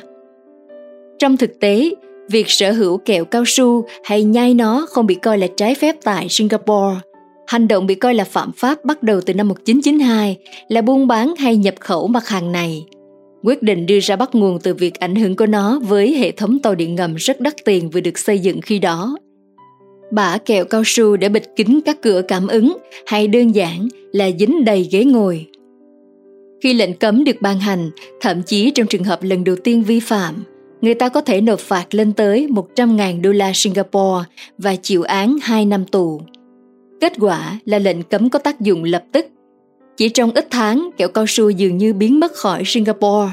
[1.19, 1.89] Trong thực tế,
[2.29, 5.95] việc sở hữu kẹo cao su hay nhai nó không bị coi là trái phép
[6.03, 6.95] tại Singapore.
[7.47, 11.33] Hành động bị coi là phạm pháp bắt đầu từ năm 1992 là buôn bán
[11.35, 12.85] hay nhập khẩu mặt hàng này.
[13.43, 16.59] Quyết định đưa ra bắt nguồn từ việc ảnh hưởng của nó với hệ thống
[16.59, 19.17] tàu điện ngầm rất đắt tiền vừa được xây dựng khi đó.
[20.11, 24.29] Bả kẹo cao su để bịt kín các cửa cảm ứng hay đơn giản là
[24.39, 25.45] dính đầy ghế ngồi.
[26.63, 27.89] Khi lệnh cấm được ban hành,
[28.21, 30.43] thậm chí trong trường hợp lần đầu tiên vi phạm,
[30.81, 34.25] người ta có thể nộp phạt lên tới 100.000 đô la Singapore
[34.57, 36.21] và chịu án 2 năm tù.
[37.01, 39.25] Kết quả là lệnh cấm có tác dụng lập tức.
[39.97, 43.31] Chỉ trong ít tháng, kẹo cao su dường như biến mất khỏi Singapore.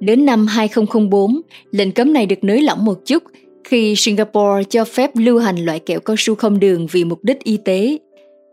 [0.00, 1.40] Đến năm 2004,
[1.70, 3.22] lệnh cấm này được nới lỏng một chút
[3.64, 7.44] khi Singapore cho phép lưu hành loại kẹo cao su không đường vì mục đích
[7.44, 7.98] y tế.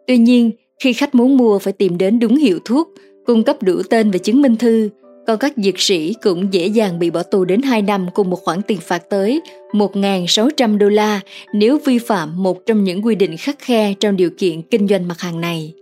[0.07, 0.51] Tuy nhiên,
[0.83, 2.93] khi khách muốn mua phải tìm đến đúng hiệu thuốc,
[3.25, 4.89] cung cấp đủ tên và chứng minh thư,
[5.27, 8.43] còn các dược sĩ cũng dễ dàng bị bỏ tù đến 2 năm cùng một
[8.43, 9.41] khoản tiền phạt tới
[9.71, 11.19] 1.600 đô la
[11.53, 15.07] nếu vi phạm một trong những quy định khắc khe trong điều kiện kinh doanh
[15.07, 15.73] mặt hàng này.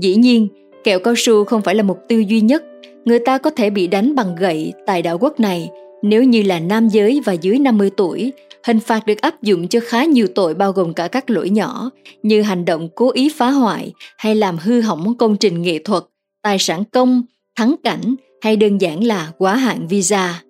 [0.00, 0.48] Dĩ nhiên,
[0.84, 2.64] kẹo cao su không phải là mục tiêu duy nhất.
[3.04, 5.70] Người ta có thể bị đánh bằng gậy tại đảo quốc này
[6.02, 8.32] nếu như là nam giới và dưới 50 tuổi.
[8.66, 11.90] Hình phạt được áp dụng cho khá nhiều tội bao gồm cả các lỗi nhỏ
[12.22, 16.02] như hành động cố ý phá hoại hay làm hư hỏng công trình nghệ thuật,
[16.42, 17.22] tài sản công,
[17.56, 20.42] thắng cảnh hay đơn giản là quá hạn visa.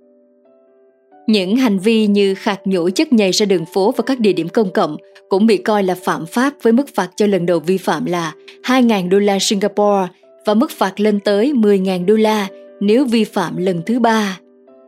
[1.27, 4.49] Những hành vi như khạc nhổ chất nhầy ra đường phố và các địa điểm
[4.49, 4.97] công cộng
[5.29, 8.35] cũng bị coi là phạm pháp với mức phạt cho lần đầu vi phạm là
[8.63, 10.09] 2.000 đô la Singapore
[10.47, 12.49] và mức phạt lên tới 10.000 đô la
[12.81, 14.41] nếu vi phạm lần thứ ba.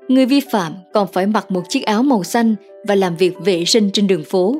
[0.09, 2.55] Người vi phạm còn phải mặc một chiếc áo màu xanh
[2.87, 4.57] và làm việc vệ sinh trên đường phố.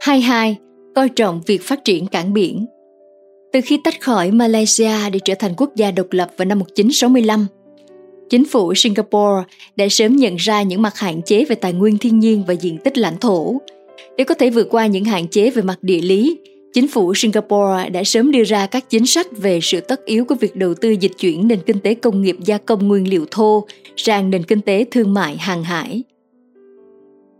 [0.00, 0.56] 22.
[0.94, 2.66] Coi trọng việc phát triển cảng biển
[3.52, 7.46] từ khi tách khỏi Malaysia để trở thành quốc gia độc lập vào năm 1965,
[8.30, 9.44] chính phủ Singapore
[9.76, 12.78] đã sớm nhận ra những mặt hạn chế về tài nguyên thiên nhiên và diện
[12.78, 13.60] tích lãnh thổ.
[14.16, 16.38] Để có thể vượt qua những hạn chế về mặt địa lý,
[16.72, 20.34] chính phủ Singapore đã sớm đưa ra các chính sách về sự tất yếu của
[20.34, 23.66] việc đầu tư dịch chuyển nền kinh tế công nghiệp gia công nguyên liệu thô
[23.96, 26.02] sang nền kinh tế thương mại hàng hải.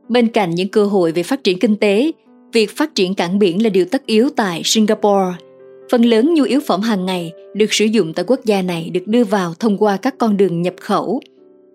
[0.09, 2.13] Bên cạnh những cơ hội về phát triển kinh tế,
[2.53, 5.35] việc phát triển cảng biển là điều tất yếu tại Singapore–
[5.91, 9.07] Phần lớn nhu yếu phẩm hàng ngày được sử dụng tại quốc gia này được
[9.07, 11.21] đưa vào thông qua các con đường nhập khẩu,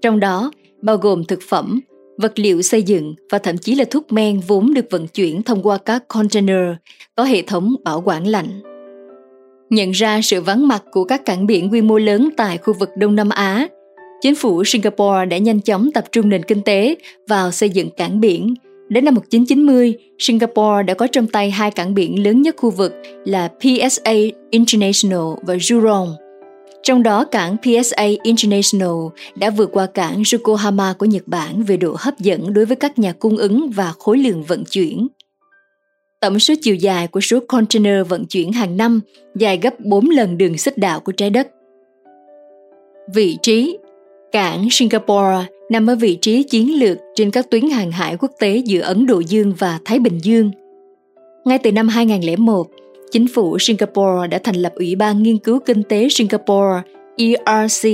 [0.02, 0.52] trong đó
[0.82, 1.80] bao gồm thực phẩm,
[2.18, 5.64] vật liệu xây dựng và thậm chí là thuốc men vốn được vận chuyển thông
[5.64, 6.72] qua các container
[7.16, 8.62] có hệ thống bảo quản lạnh.
[9.70, 12.90] Nhận ra sự vắng mặt của các cảng biển quy mô lớn tại khu vực
[12.98, 13.68] Đông Nam Á,
[14.22, 16.96] chính phủ Singapore đã nhanh chóng tập trung nền kinh tế
[17.30, 18.54] vào xây dựng cảng biển
[18.90, 22.94] Đến năm 1990, Singapore đã có trong tay hai cảng biển lớn nhất khu vực
[23.26, 24.14] là PSA
[24.50, 26.14] International và Jurong.
[26.84, 28.90] Trong đó cảng PSA International
[29.36, 33.00] đã vượt qua cảng Yokohama của Nhật Bản về độ hấp dẫn đối với các
[33.00, 35.08] nhà cung ứng và khối lượng vận chuyển.
[36.22, 39.00] Tổng số chiều dài của số container vận chuyển hàng năm
[39.36, 41.48] dài gấp 4 lần đường xích đạo của trái đất.
[43.14, 43.78] Vị trí
[44.32, 48.58] Cảng Singapore nằm ở vị trí chiến lược trên các tuyến hàng hải quốc tế
[48.58, 50.52] giữa Ấn Độ Dương và Thái Bình Dương.
[51.46, 52.68] Ngay từ năm 2001,
[53.12, 56.82] chính phủ Singapore đã thành lập Ủy ban Nghiên cứu Kinh tế Singapore
[57.18, 57.90] ERC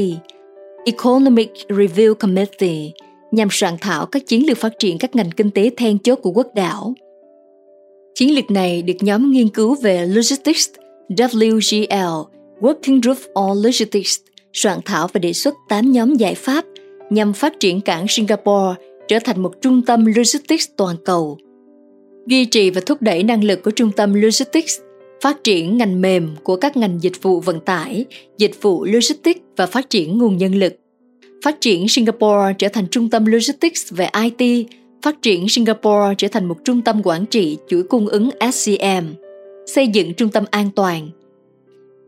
[0.86, 2.91] Economic Review Committee
[3.32, 6.32] nhằm soạn thảo các chiến lược phát triển các ngành kinh tế then chốt của
[6.32, 6.93] quốc đảo.
[8.15, 10.69] Chiến lược này được nhóm nghiên cứu về Logistics
[11.09, 12.25] WGL
[12.61, 14.19] Working Group on Logistics
[14.53, 16.65] soạn thảo và đề xuất 8 nhóm giải pháp
[17.10, 18.76] nhằm phát triển cảng Singapore
[19.07, 21.38] trở thành một trung tâm logistics toàn cầu.
[22.28, 24.80] Duy trì và thúc đẩy năng lực của trung tâm logistics,
[25.22, 28.05] phát triển ngành mềm của các ngành dịch vụ vận tải,
[28.38, 30.74] dịch vụ logistics và phát triển nguồn nhân lực.
[31.43, 34.68] Phát triển Singapore trở thành trung tâm logistics về IT,
[35.01, 39.05] phát triển Singapore trở thành một trung tâm quản trị chuỗi cung ứng SCM,
[39.66, 41.10] xây dựng trung tâm an toàn,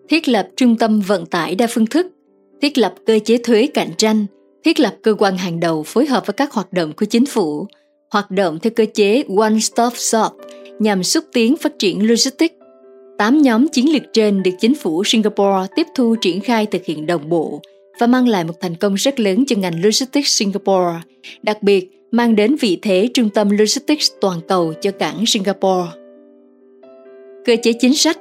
[0.09, 2.07] thiết lập trung tâm vận tải đa phương thức,
[2.61, 4.25] thiết lập cơ chế thuế cạnh tranh,
[4.63, 7.67] thiết lập cơ quan hàng đầu phối hợp với các hoạt động của chính phủ,
[8.11, 10.31] hoạt động theo cơ chế One Stop Shop
[10.79, 12.55] nhằm xúc tiến phát triển logistics.
[13.17, 17.05] Tám nhóm chiến lược trên được chính phủ Singapore tiếp thu triển khai thực hiện
[17.05, 17.61] đồng bộ
[17.99, 20.99] và mang lại một thành công rất lớn cho ngành logistics Singapore,
[21.43, 25.89] đặc biệt mang đến vị thế trung tâm logistics toàn cầu cho cảng Singapore.
[27.45, 28.17] Cơ chế chính sách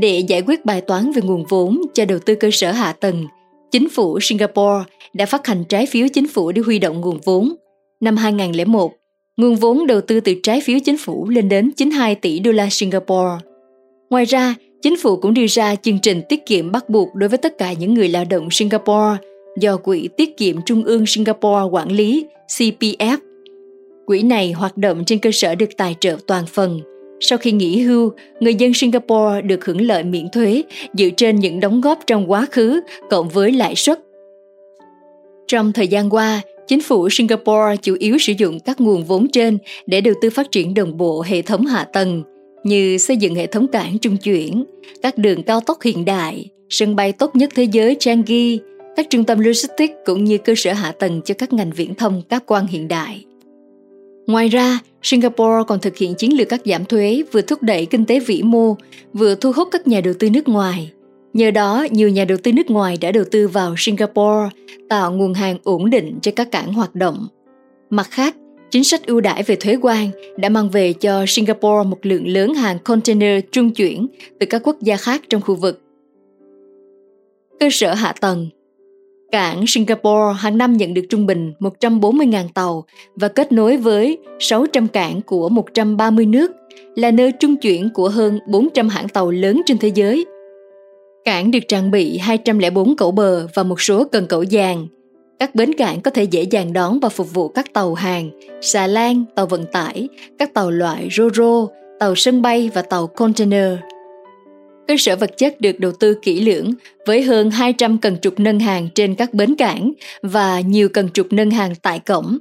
[0.00, 3.26] Để giải quyết bài toán về nguồn vốn cho đầu tư cơ sở hạ tầng,
[3.70, 7.54] chính phủ Singapore đã phát hành trái phiếu chính phủ để huy động nguồn vốn.
[8.00, 8.92] Năm 2001,
[9.36, 12.68] nguồn vốn đầu tư từ trái phiếu chính phủ lên đến 92 tỷ đô la
[12.70, 13.44] Singapore.
[14.10, 17.38] Ngoài ra, chính phủ cũng đưa ra chương trình tiết kiệm bắt buộc đối với
[17.38, 19.16] tất cả những người lao động Singapore
[19.60, 23.18] do Quỹ Tiết kiệm Trung ương Singapore quản lý CPF.
[24.06, 26.80] Quỹ này hoạt động trên cơ sở được tài trợ toàn phần.
[27.20, 30.62] Sau khi nghỉ hưu, người dân Singapore được hưởng lợi miễn thuế
[30.94, 34.00] dựa trên những đóng góp trong quá khứ cộng với lãi suất.
[35.48, 39.58] Trong thời gian qua, chính phủ Singapore chủ yếu sử dụng các nguồn vốn trên
[39.86, 42.22] để đầu tư phát triển đồng bộ hệ thống hạ tầng
[42.64, 44.64] như xây dựng hệ thống cảng trung chuyển,
[45.02, 48.58] các đường cao tốc hiện đại, sân bay tốt nhất thế giới Changi,
[48.96, 52.22] các trung tâm logistics cũng như cơ sở hạ tầng cho các ngành viễn thông
[52.28, 53.24] các quan hiện đại.
[54.28, 58.06] Ngoài ra, Singapore còn thực hiện chiến lược cắt giảm thuế vừa thúc đẩy kinh
[58.06, 58.76] tế vĩ mô,
[59.12, 60.92] vừa thu hút các nhà đầu tư nước ngoài.
[61.32, 64.48] Nhờ đó, nhiều nhà đầu tư nước ngoài đã đầu tư vào Singapore,
[64.88, 67.28] tạo nguồn hàng ổn định cho các cảng hoạt động.
[67.90, 68.36] Mặt khác,
[68.70, 72.54] chính sách ưu đãi về thuế quan đã mang về cho Singapore một lượng lớn
[72.54, 74.06] hàng container trung chuyển
[74.40, 75.82] từ các quốc gia khác trong khu vực.
[77.60, 78.48] Cơ sở hạ tầng
[79.32, 82.84] Cảng Singapore hàng năm nhận được trung bình 140.000 tàu
[83.16, 86.52] và kết nối với 600 cảng của 130 nước,
[86.96, 90.26] là nơi trung chuyển của hơn 400 hãng tàu lớn trên thế giới.
[91.24, 94.86] Cảng được trang bị 204 cẩu bờ và một số cần cẩu giàn.
[95.38, 98.86] Các bến cảng có thể dễ dàng đón và phục vụ các tàu hàng, xà
[98.86, 100.08] lan, tàu vận tải,
[100.38, 101.66] các tàu loại ro-ro,
[102.00, 103.78] tàu sân bay và tàu container.
[104.88, 106.72] Cơ sở vật chất được đầu tư kỹ lưỡng
[107.06, 111.26] với hơn 200 cần trục nâng hàng trên các bến cảng và nhiều cần trục
[111.30, 112.38] nâng hàng tại cổng.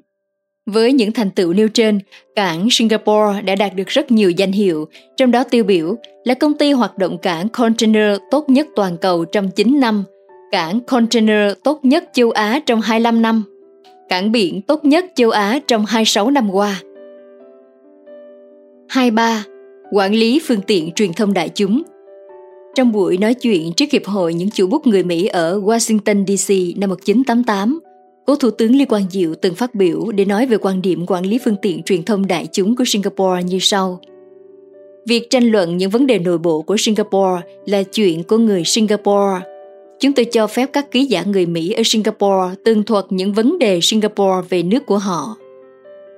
[0.65, 1.99] Với những thành tựu nêu trên,
[2.35, 4.87] cảng Singapore đã đạt được rất nhiều danh hiệu,
[5.17, 9.25] trong đó tiêu biểu là công ty hoạt động cảng container tốt nhất toàn cầu
[9.25, 10.03] trong 9 năm,
[10.51, 13.43] cảng container tốt nhất châu Á trong 25 năm,
[14.09, 16.81] cảng biển tốt nhất châu Á trong 26 năm qua.
[18.89, 19.43] 23.
[19.91, 21.83] Quản lý phương tiện truyền thông đại chúng
[22.77, 26.77] trong buổi nói chuyện trước Hiệp hội những chủ bút người Mỹ ở Washington DC
[26.77, 27.79] năm 1988,
[28.25, 31.25] Cố Thủ tướng Lý Quang Diệu từng phát biểu để nói về quan điểm quản
[31.25, 33.99] lý phương tiện truyền thông đại chúng của Singapore như sau.
[35.07, 39.39] Việc tranh luận những vấn đề nội bộ của Singapore là chuyện của người Singapore.
[39.99, 43.59] Chúng tôi cho phép các ký giả người Mỹ ở Singapore tường thuật những vấn
[43.59, 45.35] đề Singapore về nước của họ.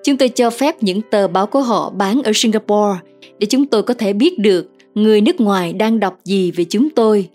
[0.03, 2.99] Chúng tôi cho phép những tờ báo của họ bán ở Singapore
[3.39, 6.89] để chúng tôi có thể biết được người nước ngoài đang đọc gì về chúng
[6.89, 7.29] tôi.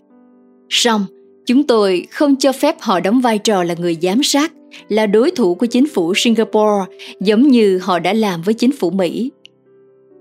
[0.69, 1.05] Song,
[1.45, 4.53] chúng tôi không cho phép họ đóng vai trò là người giám sát,
[4.89, 6.85] là đối thủ của chính phủ Singapore
[7.19, 9.31] giống như họ đã làm với chính phủ Mỹ.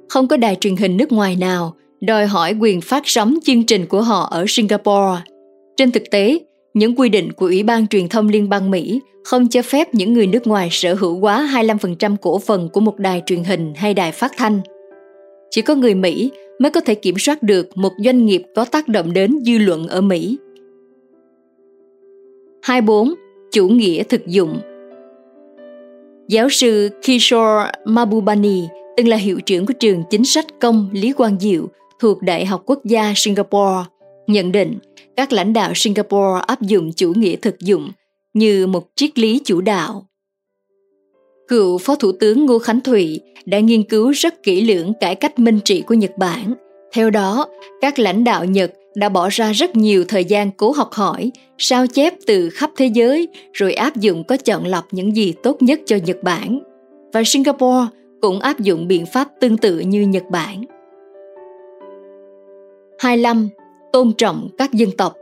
[0.09, 3.87] Không có đài truyền hình nước ngoài nào đòi hỏi quyền phát sóng chương trình
[3.87, 5.23] của họ ở Singapore.
[5.77, 6.39] Trên thực tế,
[6.75, 10.13] những quy định của Ủy ban Truyền thông Liên bang Mỹ không cho phép những
[10.13, 13.95] người nước ngoài sở hữu quá 25% cổ phần của một đài truyền hình hay
[13.95, 14.61] đài phát thanh.
[15.51, 18.89] Chỉ có người Mỹ mới có thể kiểm soát được một doanh nghiệp có tác
[18.89, 20.39] động đến dư luận ở Mỹ.
[22.63, 23.15] 24.
[23.53, 24.61] Chủ nghĩa thực dụng
[26.29, 28.63] Giáo sư Kishore Mabubani
[28.97, 31.69] từng là hiệu trưởng của trường chính sách công Lý Quang Diệu
[32.01, 33.85] thuộc Đại học Quốc gia Singapore,
[34.27, 34.79] nhận định
[35.17, 37.91] các lãnh đạo Singapore áp dụng chủ nghĩa thực dụng
[38.35, 40.07] như một triết lý chủ đạo.
[41.49, 45.39] Cựu Phó Thủ tướng Ngô Khánh Thụy đã nghiên cứu rất kỹ lưỡng cải cách
[45.39, 46.55] minh trị của Nhật Bản.
[46.93, 47.47] Theo đó,
[47.81, 51.87] các lãnh đạo Nhật đã bỏ ra rất nhiều thời gian cố học hỏi, sao
[51.87, 55.81] chép từ khắp thế giới rồi áp dụng có chọn lọc những gì tốt nhất
[55.87, 56.59] cho Nhật Bản.
[57.13, 57.87] Và Singapore
[58.21, 60.65] cũng áp dụng biện pháp tương tự như Nhật Bản.
[62.99, 63.49] 25.
[63.93, 65.17] Tôn trọng các dân tộc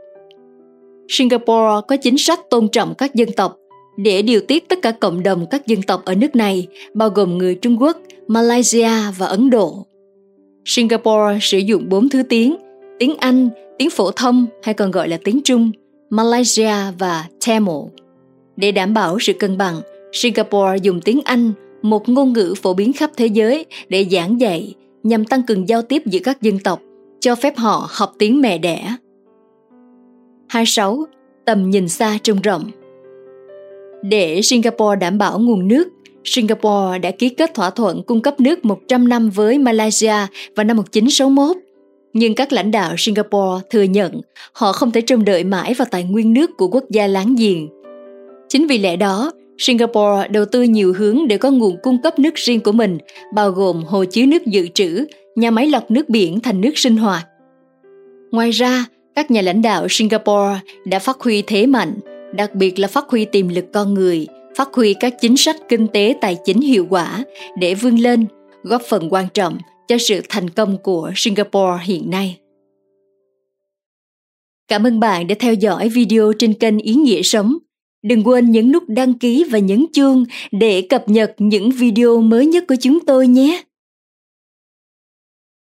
[1.09, 3.57] Singapore có chính sách tôn trọng các dân tộc
[3.97, 7.37] để điều tiết tất cả cộng đồng các dân tộc ở nước này, bao gồm
[7.37, 9.85] người Trung Quốc, Malaysia và Ấn Độ.
[10.65, 12.55] Singapore sử dụng bốn thứ tiếng,
[12.99, 15.71] tiếng Anh, tiếng phổ thông hay còn gọi là tiếng Trung,
[16.09, 17.75] Malaysia và Tamil.
[18.55, 19.81] Để đảm bảo sự cân bằng,
[20.13, 24.75] Singapore dùng tiếng Anh, một ngôn ngữ phổ biến khắp thế giới để giảng dạy
[25.03, 26.81] nhằm tăng cường giao tiếp giữa các dân tộc,
[27.19, 28.95] cho phép họ học tiếng mẹ đẻ.
[30.47, 31.05] 26.
[31.45, 32.71] Tầm nhìn xa trông rộng
[34.03, 35.87] để Singapore đảm bảo nguồn nước,
[36.23, 40.15] Singapore đã ký kết thỏa thuận cung cấp nước 100 năm với Malaysia
[40.55, 41.57] vào năm 1961.
[42.13, 44.21] Nhưng các lãnh đạo Singapore thừa nhận
[44.53, 47.67] họ không thể trông đợi mãi vào tài nguyên nước của quốc gia láng giềng.
[48.49, 52.35] Chính vì lẽ đó, Singapore đầu tư nhiều hướng để có nguồn cung cấp nước
[52.35, 52.97] riêng của mình,
[53.33, 56.97] bao gồm hồ chứa nước dự trữ, nhà máy lọc nước biển thành nước sinh
[56.97, 57.27] hoạt.
[58.31, 58.85] Ngoài ra,
[59.15, 61.93] các nhà lãnh đạo Singapore đã phát huy thế mạnh
[62.33, 65.87] đặc biệt là phát huy tiềm lực con người, phát huy các chính sách kinh
[65.87, 67.23] tế tài chính hiệu quả
[67.59, 68.25] để vươn lên,
[68.63, 69.57] góp phần quan trọng
[69.87, 72.39] cho sự thành công của Singapore hiện nay.
[74.67, 77.57] Cảm ơn bạn đã theo dõi video trên kênh Ý Nghĩa Sống.
[78.03, 82.45] Đừng quên nhấn nút đăng ký và nhấn chuông để cập nhật những video mới
[82.45, 83.63] nhất của chúng tôi nhé.